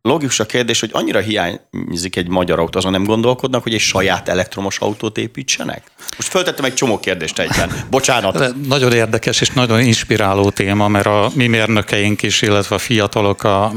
logikus 0.06 0.40
a 0.40 0.46
kérdés, 0.46 0.80
hogy 0.80 0.90
annyira 0.94 1.20
hiányzik 1.20 2.16
egy 2.16 2.28
magyar 2.28 2.60
autó, 2.60 2.78
azon 2.78 2.92
nem 2.92 3.04
gondolkodnak, 3.04 3.64
hogy 3.64 3.74
egy 3.74 3.80
saját 3.80 4.30
elektromos 4.30 4.80
autót 4.80 5.18
építsenek? 5.18 5.82
Most 6.16 6.30
föltettem 6.30 6.66
egy 6.66 6.74
csomó 6.74 7.00
kérdést 7.00 7.40
egyben. 7.40 7.72
Bocsánat. 7.90 8.54
Nagyon 8.68 8.94
érdekes 8.94 9.42
és 9.42 9.50
nagyon 9.50 9.82
inspiráló 9.82 10.50
téma, 10.50 10.88
mert 10.88 11.06
a 11.06 11.32
mi 11.34 11.48
mérnökeink 11.48 12.24
is, 12.24 12.42
illetve 12.42 12.76
a 12.76 12.78
fiatalok 12.78 13.44
a 13.44 13.72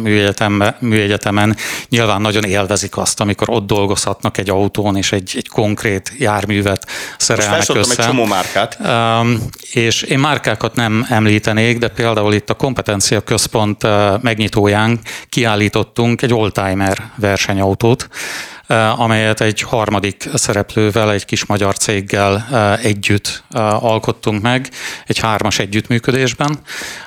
műegyetemen 0.80 1.56
nyilván 1.88 2.20
nagyon 2.20 2.44
élvezik 2.44 2.96
azt, 2.96 3.20
amikor 3.20 3.50
ott 3.50 3.66
dolgozhatnak 3.66 4.38
egy 4.38 4.50
autón, 4.50 4.96
és 4.96 5.12
egy, 5.12 5.32
egy 5.36 5.48
konkrét 5.48 6.12
járművet 6.18 6.86
szerelnek 7.18 7.56
Most 7.56 7.74
össze. 7.74 8.02
egy 8.02 8.08
csomó 8.08 8.24
márkát. 8.24 8.78
Um, 8.80 9.42
és 9.72 10.02
én 10.02 10.18
márkákat 10.18 10.74
nem 10.74 11.06
említenék, 11.08 11.78
de 11.78 11.88
például 11.88 12.34
itt 12.34 12.50
a 12.50 12.54
kompetencia 12.54 13.20
központ 13.20 13.86
megnyitóján 14.22 15.00
kiállítottunk 15.28 16.17
egy 16.22 16.34
oldtimer 16.34 17.10
versenyautót, 17.16 18.08
eh, 18.66 19.00
amelyet 19.00 19.40
egy 19.40 19.60
harmadik 19.60 20.28
szereplővel, 20.34 21.12
egy 21.12 21.24
kis 21.24 21.46
magyar 21.46 21.76
céggel 21.76 22.46
eh, 22.50 22.84
együtt 22.84 23.42
eh, 23.50 23.84
alkottunk 23.84 24.42
meg, 24.42 24.70
egy 25.06 25.18
hármas 25.18 25.58
együttműködésben, 25.58 26.58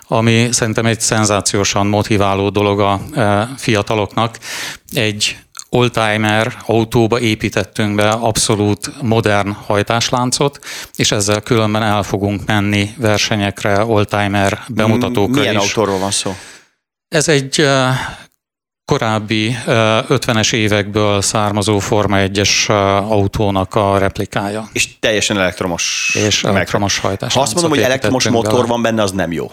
ami 0.08 0.48
szerintem 0.52 0.86
egy 0.86 1.02
szenzációsan 1.02 1.88
motiváló 1.88 2.50
dolog 2.50 2.80
a 2.80 3.02
fiataloknak. 3.58 4.38
Egy 4.94 5.38
oldtimer 5.74 6.58
autóba 6.66 7.20
építettünk 7.20 7.96
be 7.96 8.10
abszolút 8.10 9.02
modern 9.02 9.52
hajtásláncot, 9.52 10.60
és 10.96 11.12
ezzel 11.12 11.42
különben 11.42 11.84
el 11.84 12.04
fogunk 12.04 12.46
menni 12.46 12.94
versenyekre, 12.98 13.86
oldtimer 13.86 14.64
bemutatókra 14.68 15.40
Milyen 15.42 15.56
is. 15.56 15.62
autóról 15.62 16.00
van 16.00 16.12
szó? 16.12 16.36
Ez 17.08 17.28
egy 17.28 17.68
korábbi 18.92 19.58
50-es 19.66 20.54
évekből 20.54 21.22
származó 21.22 21.80
Forma 21.80 22.18
1-es 22.20 22.70
autónak 23.10 23.76
a 23.76 23.98
replikája. 23.98 24.70
És 24.74 25.00
teljesen 25.00 25.38
elektromos. 25.38 26.16
És 26.26 26.44
elektromos 26.44 27.00
hajtás. 27.00 27.34
Ha 27.34 27.42
azt 27.42 27.54
mondom, 27.54 27.72
hogy 27.72 27.82
elektromos 27.82 28.30
motor 28.30 28.68
van 28.68 28.82
benne, 28.82 29.02
az 29.02 29.12
nem 29.12 29.32
jó. 29.32 29.52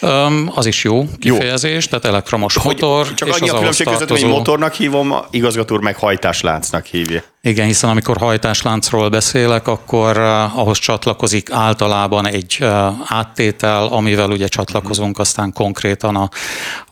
Um, 0.00 0.50
az 0.54 0.66
is 0.66 0.84
jó 0.84 1.04
kifejezés, 1.18 1.84
jó. 1.84 1.90
tehát 1.90 2.04
elektromos 2.04 2.56
hogy 2.56 2.64
motor. 2.64 3.14
Csak 3.14 3.28
és 3.28 3.34
annyi 3.34 3.48
a 3.48 3.54
különbség 3.54 3.86
között, 3.86 4.08
hogy 4.08 4.24
motornak 4.24 4.74
hívom, 4.74 5.14
igazgató 5.30 5.78
meg 5.78 5.96
hajtásláncnak 5.96 6.86
hívja. 6.86 7.22
Igen, 7.42 7.66
hiszen 7.66 7.90
amikor 7.90 8.16
hajtásláncról 8.16 9.08
beszélek, 9.08 9.66
akkor 9.68 10.16
uh, 10.18 10.58
ahhoz 10.58 10.78
csatlakozik 10.78 11.50
általában 11.50 12.26
egy 12.26 12.58
uh, 12.60 12.68
áttétel, 13.04 13.86
amivel 13.86 14.30
ugye 14.30 14.48
csatlakozunk 14.48 15.18
aztán 15.18 15.52
konkrétan 15.52 16.16
a, 16.16 16.28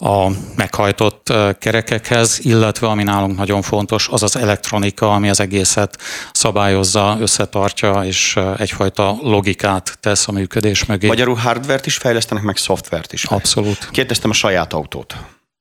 a 0.07 0.31
meghajtott 0.57 1.29
uh, 1.31 1.59
kerekekhez, 1.59 2.39
illetve 2.43 2.87
ami 2.87 3.03
nálunk 3.03 3.37
nagyon 3.37 3.63
fontos, 3.63 4.09
az 4.09 4.23
az 4.23 4.37
elektronika, 4.37 5.13
ami 5.13 5.29
az 5.29 5.41
egészet 5.41 5.99
szabályozza, 6.33 7.17
összetartja, 7.21 8.05
és 8.05 8.39
egyfajta 8.59 9.17
logikát 9.23 9.99
tesz 10.01 10.29
a 10.29 10.33
működés 10.33 10.85
mögé. 10.85 11.07
Magyarul 11.07 11.35
hardvert 11.35 11.87
is 11.87 11.97
fejlesztenek, 11.97 12.43
meg 12.43 12.57
szoftvert 12.57 13.13
is. 13.13 13.25
Abszolút. 13.25 13.89
Kérdeztem 13.91 14.31
a 14.31 14.35
saját 14.35 14.73
autót. 14.73 15.17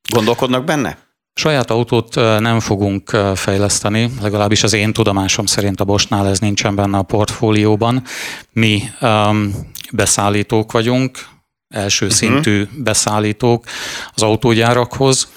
Gondolkodnak 0.10 0.63
benne? 0.63 1.07
Saját 1.39 1.72
autót 1.72 2.15
nem 2.39 2.60
fogunk 2.60 3.17
fejleszteni, 3.36 4.12
legalábbis 4.22 4.63
az 4.63 4.74
én 4.74 4.94
tudomásom 4.94 5.46
szerint 5.46 5.82
a 5.82 5.84
Bosnál 5.86 6.27
ez 6.27 6.39
nincsen 6.39 6.75
benne 6.75 6.98
a 6.98 7.01
portfólióban. 7.01 8.03
Mi 8.51 8.82
um, 9.01 9.53
beszállítók 9.91 10.72
vagyunk, 10.72 11.27
első 11.70 12.06
uh-huh. 12.06 12.20
szintű 12.20 12.67
beszállítók 12.84 13.65
az 14.13 14.22
autógyárakhoz, 14.22 15.27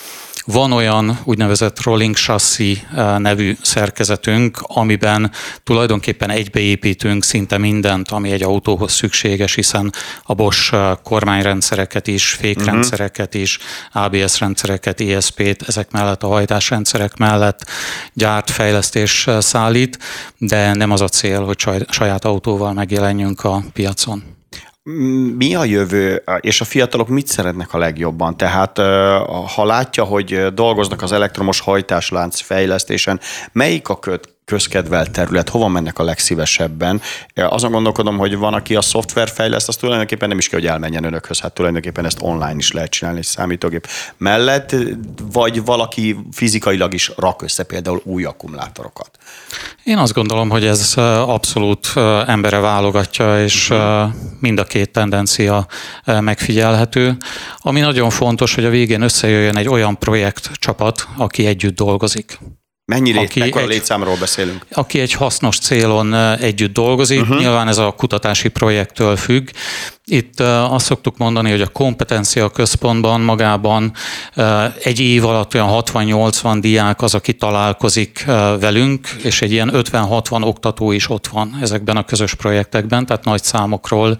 van 0.52 0.72
olyan 0.72 1.18
úgynevezett 1.24 1.82
rolling 1.82 2.16
chassis 2.16 2.82
eh, 2.94 3.18
nevű 3.18 3.56
szerkezetünk, 3.62 4.58
amiben 4.62 5.30
tulajdonképpen 5.64 6.30
egybeépítünk 6.30 7.24
szinte 7.24 7.58
mindent, 7.58 8.10
ami 8.10 8.30
egy 8.30 8.42
autóhoz 8.42 8.92
szükséges, 8.92 9.54
hiszen 9.54 9.92
a 10.22 10.34
Bosch 10.34 10.74
eh, 10.74 10.92
kormányrendszereket 11.02 12.06
is, 12.06 12.28
fékrendszereket 12.28 13.34
is, 13.34 13.58
ABS 13.92 14.40
rendszereket, 14.40 15.00
ESP-t, 15.00 15.62
ezek 15.68 15.90
mellett 15.90 16.22
a 16.22 16.28
hajtásrendszerek 16.28 17.16
mellett 17.16 17.66
gyárt, 18.12 18.50
fejlesztés 18.50 19.26
eh, 19.26 19.40
szállít, 19.40 19.98
de 20.38 20.74
nem 20.74 20.90
az 20.90 21.00
a 21.00 21.08
cél, 21.08 21.44
hogy 21.44 21.86
saját 21.88 22.24
autóval 22.24 22.72
megjelenjünk 22.72 23.44
a 23.44 23.62
piacon 23.72 24.38
mi 25.36 25.54
a 25.54 25.64
jövő, 25.64 26.22
és 26.40 26.60
a 26.60 26.64
fiatalok 26.64 27.08
mit 27.08 27.26
szeretnek 27.26 27.74
a 27.74 27.78
legjobban? 27.78 28.36
Tehát 28.36 28.78
ha 29.54 29.64
látja, 29.64 30.04
hogy 30.04 30.54
dolgoznak 30.54 31.02
az 31.02 31.12
elektromos 31.12 31.60
hajtáslánc 31.60 32.40
fejlesztésen, 32.40 33.20
melyik 33.52 33.88
a 33.88 33.98
köt, 33.98 34.29
közkedvelt 34.50 35.10
terület, 35.10 35.48
hova 35.48 35.68
mennek 35.68 35.98
a 35.98 36.02
legszívesebben. 36.02 37.00
Azon 37.34 37.70
gondolkodom, 37.70 38.18
hogy 38.18 38.36
van, 38.36 38.54
aki 38.54 38.74
a 38.74 38.80
szoftver 38.80 39.28
fejleszt, 39.28 39.68
az 39.68 39.76
tulajdonképpen 39.76 40.28
nem 40.28 40.38
is 40.38 40.48
kell, 40.48 40.58
hogy 40.58 40.68
elmenjen 40.68 41.04
önökhöz, 41.04 41.40
hát 41.40 41.52
tulajdonképpen 41.52 42.04
ezt 42.04 42.18
online 42.20 42.56
is 42.56 42.72
lehet 42.72 42.90
csinálni 42.90 43.18
egy 43.18 43.24
számítógép 43.24 43.88
mellett, 44.16 44.76
vagy 45.32 45.64
valaki 45.64 46.16
fizikailag 46.32 46.94
is 46.94 47.12
rak 47.16 47.42
össze 47.42 47.62
például 47.62 48.00
új 48.04 48.24
akkumulátorokat. 48.24 49.10
Én 49.84 49.98
azt 49.98 50.12
gondolom, 50.12 50.50
hogy 50.50 50.64
ez 50.64 50.94
abszolút 50.96 51.92
embere 52.26 52.58
válogatja, 52.58 53.42
és 53.42 53.72
mind 54.40 54.58
a 54.58 54.64
két 54.64 54.90
tendencia 54.90 55.66
megfigyelhető. 56.04 57.16
Ami 57.58 57.80
nagyon 57.80 58.10
fontos, 58.10 58.54
hogy 58.54 58.64
a 58.64 58.70
végén 58.70 59.02
összejöjjön 59.02 59.56
egy 59.56 59.68
olyan 59.68 59.98
projektcsapat, 59.98 61.08
aki 61.16 61.46
együtt 61.46 61.76
dolgozik. 61.76 62.38
Mennyi 62.90 63.12
lét, 63.12 63.24
aki 63.28 63.38
mekkora 63.38 63.64
egy, 63.64 63.70
létszámról 63.70 64.16
beszélünk? 64.16 64.66
Aki 64.72 65.00
egy 65.00 65.12
hasznos 65.12 65.58
célon 65.58 66.14
együtt 66.14 66.72
dolgozik, 66.72 67.20
uh-huh. 67.20 67.38
nyilván 67.38 67.68
ez 67.68 67.78
a 67.78 67.90
kutatási 67.90 68.48
projektől 68.48 69.16
függ. 69.16 69.48
Itt 70.04 70.40
azt 70.40 70.84
szoktuk 70.84 71.16
mondani, 71.16 71.50
hogy 71.50 71.60
a 71.60 71.68
kompetencia 71.68 72.48
központban 72.48 73.20
magában 73.20 73.92
egy 74.82 75.00
év 75.00 75.24
alatt 75.24 75.54
olyan 75.54 75.68
60-80 75.70 76.56
diák 76.60 77.02
az, 77.02 77.14
aki 77.14 77.32
találkozik 77.32 78.24
velünk, 78.60 79.08
és 79.22 79.42
egy 79.42 79.52
ilyen 79.52 79.70
50-60 79.74 80.44
oktató 80.44 80.92
is 80.92 81.10
ott 81.10 81.26
van 81.26 81.58
ezekben 81.62 81.96
a 81.96 82.04
közös 82.04 82.34
projektekben, 82.34 83.06
tehát 83.06 83.24
nagy 83.24 83.42
számokról 83.42 84.16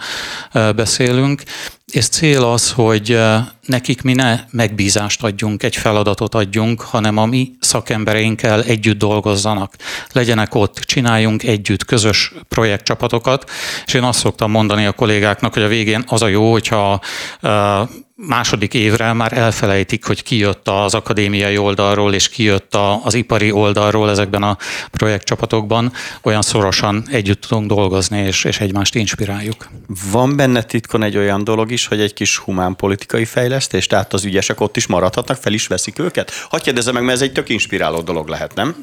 beszélünk 0.53 1.43
és 1.91 2.09
cél 2.09 2.45
az, 2.45 2.73
hogy 2.73 3.19
nekik 3.67 4.03
mi 4.03 4.13
ne 4.13 4.41
megbízást 4.51 5.23
adjunk, 5.23 5.63
egy 5.63 5.77
feladatot 5.77 6.35
adjunk, 6.35 6.81
hanem 6.81 7.17
a 7.17 7.27
mi 7.27 7.53
szakembereinkkel 7.61 8.63
együtt 8.63 8.99
dolgozzanak. 8.99 9.75
Legyenek 10.13 10.55
ott, 10.55 10.79
csináljunk 10.79 11.43
együtt 11.43 11.85
közös 11.85 12.33
projektcsapatokat, 12.49 13.51
és 13.87 13.95
én 13.95 14.03
azt 14.03 14.19
szoktam 14.19 14.51
mondani 14.51 14.87
a 14.87 14.93
kollégáknak, 14.93 15.55
hogy 15.55 15.63
a 15.63 15.69
végén 15.69 16.05
az 16.07 16.23
a 16.23 16.27
jó, 16.27 16.51
hogyha 16.51 17.01
második 18.27 18.75
évre 18.75 19.13
már 19.13 19.39
elfelejtik, 19.39 20.05
hogy 20.05 20.23
ki 20.23 20.37
jött 20.37 20.69
az 20.69 20.95
akadémiai 20.95 21.59
oldalról, 21.59 22.15
és 22.15 22.29
ki 22.29 22.43
jött 22.43 22.77
az 23.05 23.15
ipari 23.15 23.51
oldalról 23.51 24.11
ezekben 24.11 24.43
a 24.43 24.57
projektcsapatokban. 24.91 25.93
Olyan 26.23 26.43
szorosan 26.43 27.05
együtt 27.11 27.41
tudunk 27.41 27.67
dolgozni, 27.69 28.19
és, 28.19 28.45
és 28.45 28.61
egymást 28.61 28.95
inspiráljuk. 28.95 29.69
Van 30.11 30.37
benne 30.37 30.63
titkon 30.63 31.03
egy 31.03 31.17
olyan 31.17 31.45
dolog 31.45 31.71
is, 31.71 31.87
hogy 31.87 32.01
egy 32.01 32.15
kis 32.15 32.37
humán 32.37 32.77
politikai 32.77 33.25
fejlesztés, 33.25 33.87
tehát 33.87 34.13
az 34.13 34.25
ügyesek 34.25 34.61
ott 34.61 34.77
is 34.77 34.87
maradhatnak, 34.87 35.37
fel 35.37 35.53
is 35.53 35.67
veszik 35.67 35.99
őket? 35.99 36.33
Hadd 36.51 36.63
kérdezze 36.63 36.93
meg, 36.93 37.03
mert 37.03 37.17
ez 37.17 37.23
egy 37.23 37.33
tök 37.33 37.49
inspiráló 37.49 38.01
dolog 38.01 38.29
lehet, 38.29 38.55
nem? 38.55 38.75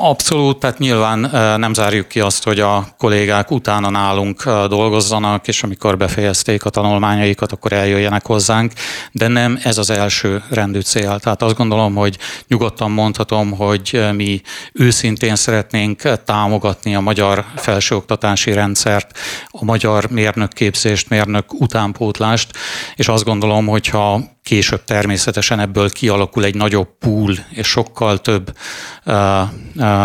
Abszolút, 0.00 0.58
tehát 0.58 0.78
nyilván 0.78 1.18
nem 1.60 1.74
zárjuk 1.74 2.08
ki 2.08 2.20
azt, 2.20 2.44
hogy 2.44 2.60
a 2.60 2.86
kollégák 2.98 3.50
utána 3.50 3.90
nálunk 3.90 4.44
dolgozzanak, 4.44 5.48
és 5.48 5.62
amikor 5.62 5.96
befejezték 5.96 6.64
a 6.64 6.70
tanulmányaikat, 6.70 7.52
akkor 7.52 7.72
eljöjjenek 7.72 8.26
hozzánk 8.26 8.72
de 9.12 9.28
nem 9.28 9.58
ez 9.62 9.78
az 9.78 9.90
első 9.90 10.42
rendű 10.50 10.80
cél. 10.80 11.18
Tehát 11.18 11.42
azt 11.42 11.56
gondolom, 11.56 11.94
hogy 11.94 12.18
nyugodtan 12.48 12.90
mondhatom, 12.90 13.52
hogy 13.52 14.04
mi 14.14 14.40
őszintén 14.72 15.36
szeretnénk 15.36 16.02
támogatni 16.24 16.94
a 16.94 17.00
magyar 17.00 17.44
felsőoktatási 17.56 18.52
rendszert, 18.52 19.18
a 19.46 19.64
magyar 19.64 20.10
mérnökképzést, 20.10 21.08
mérnök 21.08 21.52
utánpótlást, 21.52 22.50
és 22.94 23.08
azt 23.08 23.24
gondolom, 23.24 23.66
hogyha 23.66 24.20
Később 24.46 24.84
természetesen 24.84 25.60
ebből 25.60 25.90
kialakul 25.90 26.44
egy 26.44 26.54
nagyobb 26.54 26.88
pool, 26.98 27.34
és 27.50 27.66
sokkal 27.66 28.18
több 28.18 28.56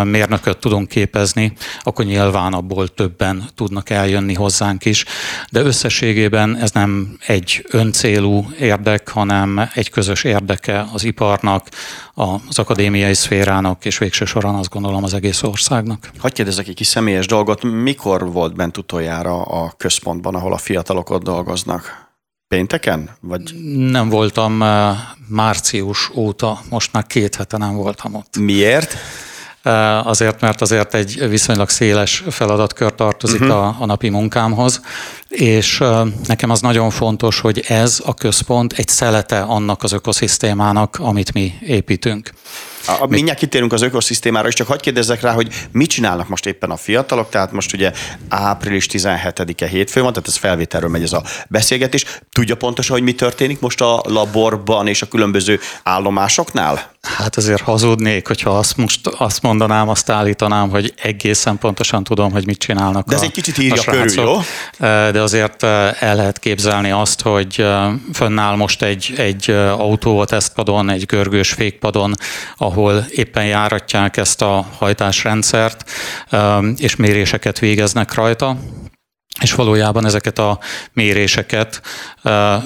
mérnököt 0.04 0.58
tudunk 0.58 0.88
képezni, 0.88 1.54
akkor 1.82 2.06
nyilván 2.06 2.54
abból 2.54 2.88
többen 2.88 3.44
tudnak 3.56 3.90
eljönni 3.90 4.34
hozzánk 4.34 4.86
is. 4.86 5.06
De 5.52 5.60
összességében 5.60 6.58
ez 6.58 6.72
nem 6.72 7.18
egy 7.28 7.66
öncélú 7.70 8.46
érdek, 8.60 9.10
hanem 9.10 9.70
egy 9.74 9.90
közös 9.90 10.24
érdeke 10.24 10.86
az 10.94 11.04
iparnak, 11.04 11.68
az 12.48 12.60
akadémiai 12.60 13.14
szférának, 13.14 13.86
és 13.86 13.98
végső 13.98 14.26
soron 14.26 14.56
azt 14.56 14.70
gondolom 14.70 15.04
az 15.04 15.14
egész 15.14 15.44
országnak. 15.44 16.10
Hagyj 16.18 16.34
kérdezek 16.34 16.68
egy 16.68 16.76
kis 16.76 16.88
személyes 16.88 17.26
dolgot. 17.26 17.64
Mikor 17.64 18.32
volt 18.32 18.56
bent 18.56 18.78
utoljára 18.78 19.42
a 19.42 19.74
központban, 19.78 20.36
ahol 20.36 20.54
a 20.54 20.58
fiatalok 20.58 21.10
ott 21.10 21.24
dolgoznak? 21.24 22.10
Pénteken? 22.52 23.10
Vagy? 23.20 23.56
Nem 23.78 24.10
voltam 24.10 24.64
eh, 24.64 24.98
március 25.28 26.12
óta, 26.16 26.60
most 26.70 26.94
már 26.94 27.08
két 27.08 27.36
hete 27.36 27.58
nem 27.58 27.76
voltam 27.76 28.16
ott. 28.16 28.38
Miért? 28.38 28.98
Eh, 29.62 30.08
azért, 30.08 30.42
mert 30.42 30.62
azért 30.62 30.94
egy 30.94 31.30
viszonylag 31.30 31.70
széles 31.70 32.24
feladatkör 32.30 32.96
tartozik 32.96 33.42
uh-huh. 33.42 33.58
a, 33.58 33.76
a 33.80 33.86
napi 33.86 34.10
munkámhoz, 34.10 34.82
és 35.28 35.82
eh, 35.82 36.02
nekem 36.26 36.50
az 36.50 36.62
nagyon 36.62 36.90
fontos, 36.90 37.40
hogy 37.40 37.64
ez 37.68 38.02
a 38.06 38.14
központ 38.14 38.74
egy 38.74 38.88
szelete 38.88 39.42
annak 39.42 39.84
az 39.84 39.92
ökoszisztémának, 39.92 40.98
amit 41.00 41.34
mi 41.34 41.54
építünk. 41.62 42.32
A, 42.88 43.06
mindjárt 43.08 43.40
kitérünk 43.40 43.74
az 43.74 43.82
ökoszisztémára, 43.82 44.48
és 44.48 44.54
csak 44.54 44.68
hagyd 44.68 44.82
kérdezzek 44.82 45.22
rá, 45.22 45.34
hogy 45.34 45.48
mit 45.72 45.90
csinálnak 45.90 46.28
most 46.28 46.46
éppen 46.46 46.70
a 46.70 46.78
fiatalok, 46.78 47.30
tehát 47.30 47.52
most 47.52 47.74
ugye 47.74 47.92
április 48.30 48.88
17-e 48.92 49.68
hétfő 49.68 50.02
van, 50.02 50.14
tehát 50.14 50.28
ez 50.28 50.36
felvételről 50.36 50.90
megy 50.90 51.04
ez 51.04 51.14
a 51.14 51.24
beszélgetés. 51.50 52.06
Tudja 52.32 52.56
pontosan, 52.56 52.96
hogy 52.96 53.06
mi 53.06 53.14
történik 53.14 53.60
most 53.60 53.82
a 53.82 54.02
laborban 54.08 54.88
és 54.88 55.02
a 55.02 55.08
különböző 55.08 55.60
állomásoknál? 55.84 56.92
Hát 57.02 57.38
azért 57.38 57.62
hazudnék, 57.62 58.28
hogyha 58.28 58.58
azt 58.58 58.78
most 58.78 59.08
azt 59.08 59.42
mondanám, 59.42 59.90
azt 59.90 60.10
állítanám, 60.10 60.70
hogy 60.70 60.94
egészen 61.02 61.58
pontosan 61.58 62.04
tudom, 62.04 62.32
hogy 62.32 62.46
mit 62.46 62.58
csinálnak 62.58 63.08
De 63.08 63.16
ez 63.16 63.22
a, 63.22 63.24
egy 63.24 63.32
kicsit 63.32 63.58
írja 63.58 63.82
körül, 63.84 64.24
jó? 64.24 64.38
De 65.12 65.22
azért 65.22 65.64
el 65.64 66.16
lehet 66.16 66.40
képzelni 66.40 66.92
azt, 66.92 67.22
hogy 67.22 67.66
fönnáll 68.14 68.56
most 68.56 68.82
egy, 68.82 69.14
egy 69.18 69.50
autó 69.52 70.20
a 70.20 70.26
tesztpadon, 70.26 70.90
egy 70.90 71.06
görgős 71.06 71.52
fékpadon, 71.52 72.14
ahol 72.72 73.06
éppen 73.10 73.46
járatják 73.46 74.18
ezt 74.18 74.42
a 74.42 74.66
hajtásrendszert, 74.78 75.90
és 76.76 76.96
méréseket 76.96 77.60
végeznek 77.60 78.14
rajta. 78.14 78.58
És 79.42 79.54
valójában 79.54 80.06
ezeket 80.06 80.40
a 80.40 80.60
méréseket 80.94 81.82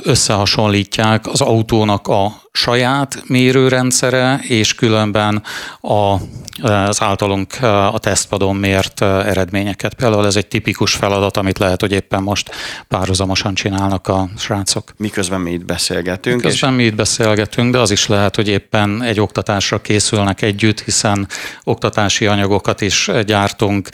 összehasonlítják 0.04 1.28
az 1.28 1.42
autónak 1.42 2.08
a 2.08 2.44
saját 2.56 3.24
mérőrendszere, 3.28 4.40
és 4.44 4.76
különben 4.76 5.44
a, 5.82 6.16
az 6.62 7.02
általunk 7.02 7.54
a 7.62 8.00
tesztpadon 8.00 8.56
mért 8.56 9.02
eredményeket. 9.02 9.94
Például 9.94 10.26
ez 10.26 10.36
egy 10.36 10.48
tipikus 10.48 10.94
feladat, 10.94 11.38
amit 11.38 11.58
lehet, 11.58 11.82
hogy 11.82 11.92
éppen 11.92 12.24
most 12.24 12.52
párhuzamosan 12.88 13.54
csinálnak 13.54 14.08
a 14.08 14.30
srácok. 14.38 14.94
Miközben 14.98 15.42
mi 15.42 15.52
itt 15.52 15.66
beszélgetünk. 15.66 16.36
Miközben 16.36 16.70
és... 16.70 16.76
mi 16.76 16.84
itt 16.84 16.96
beszélgetünk, 16.96 17.72
de 17.72 17.80
az 17.80 17.92
is 17.92 18.08
lehet, 18.08 18.36
hogy 18.36 18.48
éppen 18.48 19.04
egy 19.04 19.20
oktatásra 19.20 19.82
készülnek 19.82 20.42
együtt, 20.42 20.82
hiszen 20.82 21.28
oktatási 21.64 22.26
anyagokat 22.26 22.82
is 22.82 23.10
gyártunk, 23.26 23.90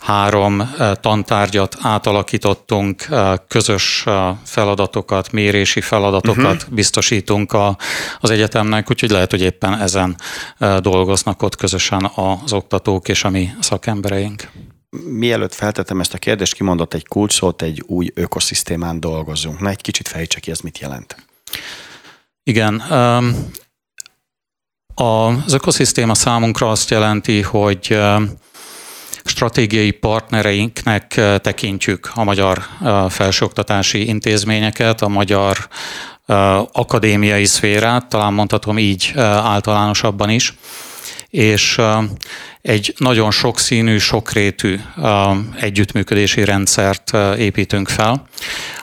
három 0.00 0.74
tantárgyat 1.00 1.76
átalakítottunk, 1.80 3.06
közös 3.48 4.04
feladatokat, 4.44 5.32
mérési 5.32 5.80
feladatokat 5.80 6.54
uh-huh. 6.54 6.74
biztosítunk 6.74 7.52
a 7.52 7.76
az 8.20 8.30
egyetemnek, 8.30 8.90
úgyhogy 8.90 9.10
lehet, 9.10 9.30
hogy 9.30 9.40
éppen 9.40 9.80
ezen 9.80 10.16
dolgoznak 10.80 11.42
ott 11.42 11.56
közösen 11.56 12.10
az 12.14 12.52
oktatók 12.52 13.08
és 13.08 13.24
a 13.24 13.30
mi 13.30 13.50
szakembereink. 13.60 14.50
Mielőtt 15.04 15.54
feltettem 15.54 16.00
ezt 16.00 16.14
a 16.14 16.18
kérdést, 16.18 16.54
kimondott 16.54 16.94
egy 16.94 17.06
kulcsot, 17.06 17.62
egy 17.62 17.82
új 17.86 18.10
ökoszisztémán 18.14 19.00
dolgozunk. 19.00 19.60
Na, 19.60 19.68
egy 19.68 19.80
kicsit 19.80 20.08
fejtse 20.08 20.40
ki, 20.40 20.50
ez 20.50 20.60
mit 20.60 20.78
jelent? 20.78 21.26
Igen. 22.42 22.80
Az 24.94 25.52
ökoszisztéma 25.52 26.14
számunkra 26.14 26.70
azt 26.70 26.90
jelenti, 26.90 27.42
hogy 27.42 27.98
stratégiai 29.24 29.90
partnereinknek 29.90 31.06
tekintjük 31.40 32.10
a 32.14 32.24
magyar 32.24 32.66
felsőoktatási 33.08 34.08
intézményeket, 34.08 35.02
a 35.02 35.08
magyar 35.08 35.68
akadémiai 36.72 37.44
szférát, 37.44 38.08
talán 38.08 38.32
mondhatom 38.32 38.78
így 38.78 39.12
általánosabban 39.16 40.30
is, 40.30 40.54
és 41.36 41.80
egy 42.62 42.94
nagyon 42.98 43.30
sokszínű, 43.30 43.98
sokrétű 43.98 44.80
együttműködési 45.60 46.44
rendszert 46.44 47.12
építünk 47.38 47.88
fel, 47.88 48.26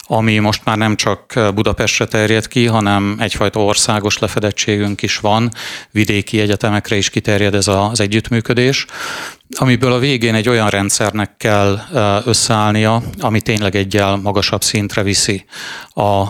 ami 0.01 0.37
most 0.37 0.61
már 0.65 0.77
nem 0.77 0.95
csak 0.95 1.39
Budapestre 1.53 2.05
terjed 2.05 2.47
ki, 2.47 2.65
hanem 2.65 3.15
egyfajta 3.19 3.63
országos 3.63 4.17
lefedettségünk 4.17 5.01
is 5.01 5.17
van, 5.17 5.51
vidéki 5.91 6.39
egyetemekre 6.39 6.95
is 6.95 7.09
kiterjed 7.09 7.55
ez 7.55 7.67
az 7.67 7.99
együttműködés, 7.99 8.85
amiből 9.57 9.93
a 9.93 9.99
végén 9.99 10.35
egy 10.35 10.49
olyan 10.49 10.69
rendszernek 10.69 11.37
kell 11.37 11.79
összeállnia, 12.25 13.03
ami 13.19 13.41
tényleg 13.41 13.75
egyel 13.75 14.15
magasabb 14.15 14.63
szintre 14.63 15.03
viszi 15.03 15.45
a 15.89 16.23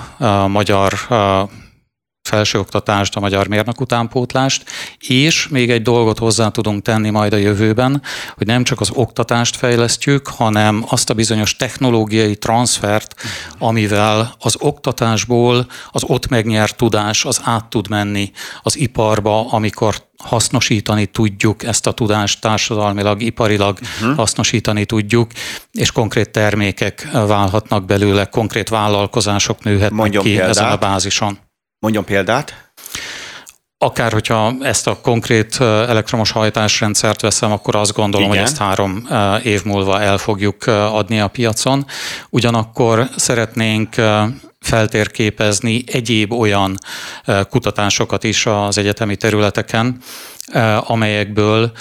magyar 0.48 0.94
felsőoktatást, 2.24 3.16
a 3.16 3.20
magyar 3.20 3.48
mérnök 3.48 3.82
utánpótlást, 3.82 4.64
és 5.00 5.48
még 5.48 5.72
egy 5.72 5.82
dolgot 5.82 6.18
hozzá 6.18 6.50
tudunk 6.50 6.82
tenni 6.82 7.10
majd 7.10 7.34
a 7.34 7.38
jövőben, 7.38 8.02
hogy 8.36 8.48
nem 8.48 8.64
csak 8.64 8.82
az 8.82 8.90
oktatást 8.94 9.56
fejlesztjük, 9.56 10.28
hanem 10.28 10.86
azt 10.88 11.10
a 11.10 11.14
bizonyos 11.14 11.56
technológiai 11.56 12.36
transfert, 12.36 13.16
amivel 13.58 14.36
az 14.40 14.56
oktatásból 14.60 15.68
az 15.92 16.04
ott 16.08 16.28
megnyert 16.28 16.76
tudás 16.76 17.26
az 17.26 17.42
át 17.44 17.66
tud 17.66 17.90
menni 17.90 18.32
az 18.62 18.78
iparba, 18.78 19.52
amikor 19.52 19.96
hasznosítani 20.18 21.06
tudjuk 21.06 21.64
ezt 21.64 21.88
a 21.88 21.92
tudást 21.92 22.42
társadalmilag, 22.42 23.22
iparilag 23.22 23.78
uh-huh. 23.82 24.16
hasznosítani 24.16 24.86
tudjuk, 24.86 25.32
és 25.72 25.92
konkrét 25.92 26.30
termékek 26.30 27.08
válhatnak 27.12 27.86
belőle, 27.86 28.26
konkrét 28.26 28.70
vállalkozások 28.70 29.64
nőhetnek 29.64 29.92
Mondjon 29.92 30.24
ki 30.24 30.30
példát. 30.30 30.50
ezen 30.50 30.70
a 30.70 30.78
bázison. 30.78 31.40
Mondjon 31.84 32.06
példát. 32.06 32.72
Akár, 33.78 34.12
hogyha 34.12 34.54
ezt 34.62 34.88
a 34.88 35.00
konkrét 35.02 35.56
elektromos 35.60 36.32
hajtásrendszert 36.32 37.22
veszem, 37.22 37.52
akkor 37.52 37.76
azt 37.76 37.94
gondolom, 37.94 38.28
Igen. 38.28 38.40
hogy 38.40 38.48
ezt 38.48 38.62
három 38.62 39.08
év 39.44 39.64
múlva 39.64 40.02
el 40.02 40.18
fogjuk 40.18 40.68
adni 40.68 41.20
a 41.20 41.28
piacon. 41.28 41.86
Ugyanakkor 42.30 43.10
szeretnénk 43.16 43.96
feltérképezni 44.60 45.84
egyéb 45.86 46.32
olyan 46.32 46.78
kutatásokat 47.50 48.24
is 48.24 48.46
az 48.46 48.78
egyetemi 48.78 49.16
területeken, 49.16 49.98
amelyekből 50.80 51.72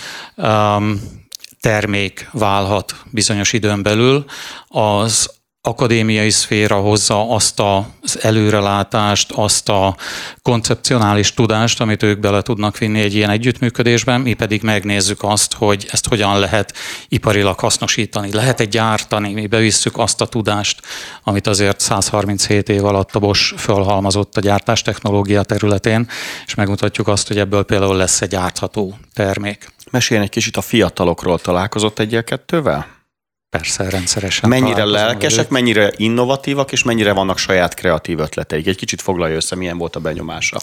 termék 1.60 2.28
válhat 2.32 2.94
bizonyos 3.10 3.52
időn 3.52 3.82
belül. 3.82 4.24
Az 4.68 5.40
akadémiai 5.64 6.31
szféra 6.31 6.77
hozza 6.77 7.31
azt 7.31 7.61
az 7.61 8.18
előrelátást, 8.22 9.33
azt 9.33 9.68
a 9.68 9.96
koncepcionális 10.42 11.35
tudást, 11.35 11.81
amit 11.81 12.03
ők 12.03 12.18
bele 12.18 12.42
tudnak 12.42 12.79
vinni 12.79 13.01
egy 13.01 13.14
ilyen 13.14 13.31
együttműködésben, 13.31 14.20
mi 14.20 14.35
pedig 14.35 14.62
megnézzük 14.62 15.22
azt, 15.22 15.53
hogy 15.53 15.87
ezt 15.90 16.09
hogyan 16.09 16.38
lehet 16.38 16.75
iparilag 17.09 17.59
hasznosítani. 17.59 18.33
Lehet-e 18.33 18.64
gyártani, 18.64 19.33
mi 19.33 19.46
bevisszük 19.46 19.98
azt 19.98 20.20
a 20.20 20.27
tudást, 20.27 20.81
amit 21.22 21.46
azért 21.46 21.81
137 21.81 22.68
év 22.68 22.85
alatt 22.85 23.14
a 23.14 23.18
Bosch 23.18 23.57
fölhalmazott 23.57 24.37
a 24.37 24.40
gyártás 24.40 24.83
technológia 24.83 25.42
területén, 25.42 26.09
és 26.46 26.55
megmutatjuk 26.55 27.09
azt, 27.09 27.29
hogy 27.29 27.38
ebből 27.38 27.62
például 27.62 27.96
lesz 27.96 28.20
egy 28.20 28.29
gyártható 28.29 28.98
termék. 29.14 29.68
Meséljen 29.90 30.25
egy 30.25 30.31
kicsit 30.31 30.57
a 30.57 30.61
fiatalokról, 30.61 31.38
találkozott 31.38 31.98
egyel-kettővel? 31.98 33.01
Persze, 33.58 33.90
rendszeresen. 33.90 34.48
Mennyire 34.48 34.84
lelkesek, 34.84 35.36
velük. 35.36 35.50
mennyire 35.50 35.92
innovatívak, 35.96 36.72
és 36.72 36.82
mennyire 36.82 37.12
vannak 37.12 37.38
saját 37.38 37.74
kreatív 37.74 38.18
ötleteik? 38.18 38.66
Egy 38.66 38.76
kicsit 38.76 39.00
foglalja 39.00 39.36
össze, 39.36 39.56
milyen 39.56 39.78
volt 39.78 39.96
a 39.96 40.00
benyomása 40.00 40.58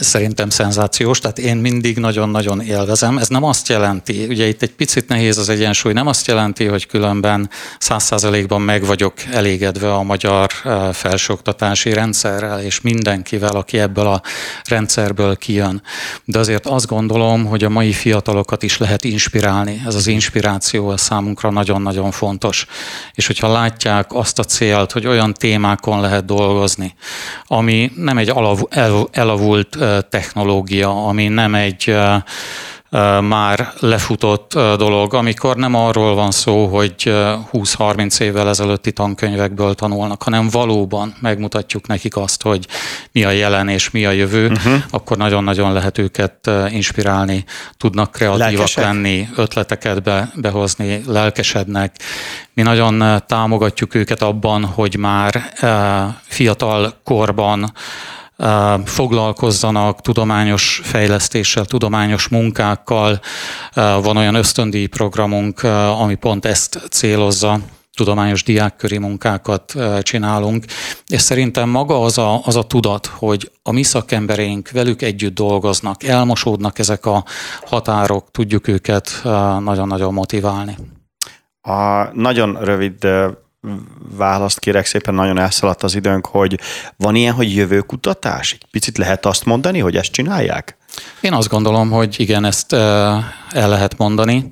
szerintem 0.00 0.50
szenzációs, 0.50 1.18
tehát 1.18 1.38
én 1.38 1.56
mindig 1.56 1.98
nagyon-nagyon 1.98 2.60
élvezem. 2.60 3.18
Ez 3.18 3.28
nem 3.28 3.44
azt 3.44 3.68
jelenti, 3.68 4.26
ugye 4.28 4.46
itt 4.46 4.62
egy 4.62 4.72
picit 4.72 5.08
nehéz 5.08 5.38
az 5.38 5.48
egyensúly, 5.48 5.92
nem 5.92 6.06
azt 6.06 6.26
jelenti, 6.26 6.64
hogy 6.64 6.86
különben 6.86 7.50
száz 7.78 8.02
százalékban 8.02 8.60
meg 8.60 8.84
vagyok 8.84 9.12
elégedve 9.32 9.94
a 9.94 10.02
magyar 10.02 10.50
eh, 10.64 10.92
felsőoktatási 10.92 11.92
rendszerrel, 11.92 12.62
és 12.62 12.80
mindenkivel, 12.80 13.56
aki 13.56 13.78
ebből 13.78 14.06
a 14.06 14.22
rendszerből 14.68 15.36
kijön. 15.36 15.82
De 16.24 16.38
azért 16.38 16.66
azt 16.66 16.86
gondolom, 16.86 17.46
hogy 17.46 17.64
a 17.64 17.68
mai 17.68 17.92
fiatalokat 17.92 18.62
is 18.62 18.78
lehet 18.78 19.04
inspirálni. 19.04 19.82
Ez 19.86 19.94
az 19.94 20.06
inspiráció 20.06 20.88
a 20.88 20.96
számunkra 20.96 21.50
nagyon-nagyon 21.50 22.10
fontos. 22.10 22.66
És 23.14 23.26
hogyha 23.26 23.52
látják 23.52 24.14
azt 24.14 24.38
a 24.38 24.44
célt, 24.44 24.92
hogy 24.92 25.06
olyan 25.06 25.34
témákon 25.34 26.00
lehet 26.00 26.24
dolgozni, 26.24 26.94
ami 27.46 27.92
nem 27.94 28.18
egy 28.18 28.32
elavult 29.10 29.76
eh, 29.76 29.87
technológia, 30.08 31.06
ami 31.06 31.28
nem 31.28 31.54
egy 31.54 31.94
már 33.20 33.72
lefutott 33.80 34.52
dolog, 34.54 35.14
amikor 35.14 35.56
nem 35.56 35.74
arról 35.74 36.14
van 36.14 36.30
szó, 36.30 36.66
hogy 36.66 36.94
20-30 37.52 38.20
évvel 38.20 38.48
ezelőtti 38.48 38.92
tankönyvekből 38.92 39.74
tanulnak, 39.74 40.22
hanem 40.22 40.48
valóban 40.48 41.14
megmutatjuk 41.20 41.86
nekik 41.86 42.16
azt, 42.16 42.42
hogy 42.42 42.66
mi 43.12 43.24
a 43.24 43.30
jelen 43.30 43.68
és 43.68 43.90
mi 43.90 44.04
a 44.04 44.10
jövő, 44.10 44.46
uh-huh. 44.46 44.82
akkor 44.90 45.16
nagyon-nagyon 45.16 45.72
lehet 45.72 45.98
őket 45.98 46.50
inspirálni, 46.68 47.44
tudnak 47.76 48.10
kreatívak 48.10 48.48
Lelkesek. 48.50 48.84
lenni, 48.84 49.28
ötleteket 49.36 50.02
be, 50.02 50.30
behozni, 50.34 51.02
lelkesednek. 51.06 51.96
Mi 52.54 52.62
nagyon 52.62 53.22
támogatjuk 53.26 53.94
őket 53.94 54.22
abban, 54.22 54.64
hogy 54.64 54.96
már 54.96 55.52
fiatal 56.26 56.94
korban 57.04 57.72
foglalkozzanak 58.84 60.00
tudományos 60.00 60.80
fejlesztéssel, 60.84 61.64
tudományos 61.64 62.28
munkákkal. 62.28 63.20
Van 63.74 64.16
olyan 64.16 64.34
ösztöndíj 64.34 64.86
programunk, 64.86 65.62
ami 65.98 66.14
pont 66.14 66.44
ezt 66.44 66.80
célozza 66.90 67.58
tudományos 67.98 68.42
diákköri 68.42 68.98
munkákat 68.98 69.74
csinálunk, 70.00 70.64
és 71.06 71.20
szerintem 71.20 71.68
maga 71.68 72.02
az 72.02 72.18
a, 72.18 72.40
az 72.44 72.56
a 72.56 72.62
tudat, 72.62 73.06
hogy 73.06 73.50
a 73.62 73.72
mi 73.72 73.82
szakembereink 73.82 74.70
velük 74.70 75.02
együtt 75.02 75.34
dolgoznak, 75.34 76.04
elmosódnak 76.04 76.78
ezek 76.78 77.06
a 77.06 77.24
határok, 77.66 78.30
tudjuk 78.30 78.68
őket 78.68 79.20
nagyon-nagyon 79.60 80.12
motiválni. 80.12 80.76
A 81.60 82.02
nagyon 82.12 82.58
rövid 82.60 83.06
választ 84.16 84.58
kérek 84.58 84.86
szépen, 84.86 85.14
nagyon 85.14 85.38
elszaladt 85.38 85.82
az 85.82 85.94
időnk, 85.94 86.26
hogy 86.26 86.60
van 86.96 87.14
ilyen, 87.14 87.34
hogy 87.34 87.54
jövőkutatás? 87.54 88.52
Egy 88.52 88.66
picit 88.70 88.98
lehet 88.98 89.26
azt 89.26 89.44
mondani, 89.44 89.78
hogy 89.78 89.96
ezt 89.96 90.12
csinálják? 90.12 90.76
Én 91.20 91.32
azt 91.32 91.48
gondolom, 91.48 91.90
hogy 91.90 92.14
igen, 92.18 92.44
ezt 92.44 92.72
el 92.72 93.34
lehet 93.52 93.96
mondani. 93.96 94.50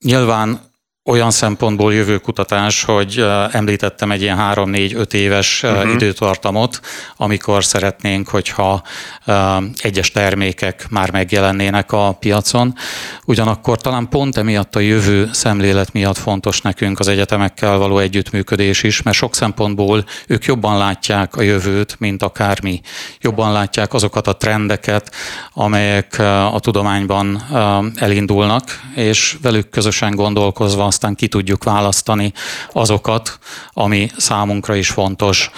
Nyilván 0.00 0.60
olyan 1.04 1.30
szempontból 1.30 1.94
jövőkutatás, 1.94 2.84
hogy 2.84 3.24
említettem 3.50 4.10
egy 4.10 4.22
ilyen 4.22 4.38
3-4-5 4.40 5.12
éves 5.12 5.62
uh-huh. 5.62 5.92
időtartamot, 5.92 6.80
amikor 7.16 7.64
szeretnénk, 7.64 8.28
hogyha 8.28 8.82
egyes 9.76 10.10
termékek 10.10 10.86
már 10.90 11.10
megjelennének 11.10 11.92
a 11.92 12.16
piacon. 12.20 12.74
Ugyanakkor 13.24 13.80
talán 13.80 14.08
pont 14.08 14.36
emiatt 14.36 14.76
a 14.76 14.80
jövő 14.80 15.30
szemlélet 15.32 15.92
miatt 15.92 16.18
fontos 16.18 16.60
nekünk 16.60 16.98
az 16.98 17.08
egyetemekkel 17.08 17.78
való 17.78 17.98
együttműködés 17.98 18.82
is, 18.82 19.02
mert 19.02 19.16
sok 19.16 19.34
szempontból 19.34 20.04
ők 20.26 20.44
jobban 20.44 20.78
látják 20.78 21.36
a 21.36 21.42
jövőt, 21.42 21.96
mint 21.98 22.22
akármi. 22.22 22.80
Jobban 23.20 23.52
látják 23.52 23.94
azokat 23.94 24.26
a 24.26 24.36
trendeket, 24.36 25.14
amelyek 25.52 26.18
a 26.52 26.58
tudományban 26.60 27.42
elindulnak, 27.94 28.80
és 28.94 29.36
velük 29.42 29.68
közösen 29.68 30.14
gondolkozva 30.14 30.90
aztán 30.92 31.14
ki 31.14 31.28
tudjuk 31.28 31.64
választani 31.64 32.32
azokat, 32.72 33.38
ami 33.70 34.10
számunkra 34.16 34.74
is 34.74 34.90
fontos, 34.90 35.50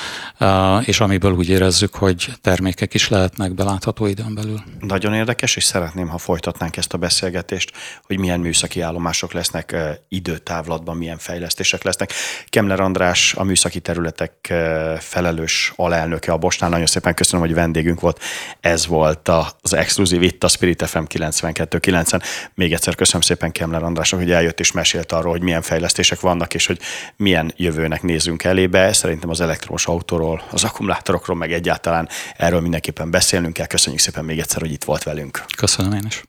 és 0.85 1.01
amiből 1.01 1.33
úgy 1.33 1.49
érezzük, 1.49 1.95
hogy 1.95 2.29
termékek 2.41 2.95
is 2.95 3.09
lehetnek 3.09 3.55
belátható 3.55 4.07
időn 4.07 4.35
belül. 4.35 4.63
Nagyon 4.81 5.15
érdekes, 5.15 5.57
és 5.57 5.65
szeretném, 5.65 6.09
ha 6.09 6.19
folytatnánk 6.19 6.77
ezt 6.77 6.93
a 6.93 6.99
beszélgetést, 6.99 7.73
hogy 8.07 8.19
milyen 8.19 8.41
műszaki 8.41 8.81
állomások 8.81 9.33
lesznek 9.33 9.77
időtávlatban, 10.09 10.97
milyen 10.97 11.19
fejlesztések 11.19 11.83
lesznek. 11.83 12.13
Kemler 12.49 12.81
András, 12.81 13.35
a 13.35 13.45
műszaki 13.45 13.81
területek 13.81 14.53
felelős 14.99 15.73
alelnöke 15.77 16.33
a 16.33 16.37
Bosnál. 16.37 16.71
Nagyon 16.71 16.87
szépen 16.87 17.15
köszönöm, 17.15 17.47
hogy 17.47 17.55
vendégünk 17.55 18.01
volt. 18.01 18.21
Ez 18.61 18.87
volt 18.87 19.31
az 19.61 19.75
exkluzív 19.75 20.23
itt 20.23 20.45
a 20.45 20.49
Spirit 20.49 20.87
FM 20.87 21.05
92.9-en. 21.09 22.23
Még 22.55 22.73
egyszer 22.73 22.95
köszönöm 22.95 23.21
szépen 23.21 23.53
Kemler 23.53 23.83
Andrásnak, 23.83 24.21
hogy 24.21 24.31
eljött 24.31 24.61
és 24.61 24.73
mesélt 24.73 25.13
arról, 25.25 25.37
hogy 25.37 25.43
milyen 25.43 25.63
fejlesztések 25.63 26.21
vannak, 26.21 26.55
és 26.55 26.67
hogy 26.67 26.79
milyen 27.17 27.53
jövőnek 27.57 28.03
nézünk 28.03 28.45
elébe. 28.45 28.93
Szerintem 28.93 29.31
az 29.31 29.41
elektromos 29.41 29.87
autóról, 29.87 30.43
az 30.51 30.65
akkumulátorokról, 30.65 31.37
meg 31.37 31.53
egyáltalán 31.53 32.09
erről 32.37 32.61
mindenképpen 32.61 33.11
beszélnünk 33.11 33.53
kell. 33.53 33.67
Köszönjük 33.67 34.01
szépen 34.01 34.25
még 34.25 34.39
egyszer, 34.39 34.61
hogy 34.61 34.73
itt 34.73 34.85
volt 34.85 35.03
velünk. 35.03 35.45
Köszönöm 35.57 35.93
én 35.93 36.05
is. 36.07 36.25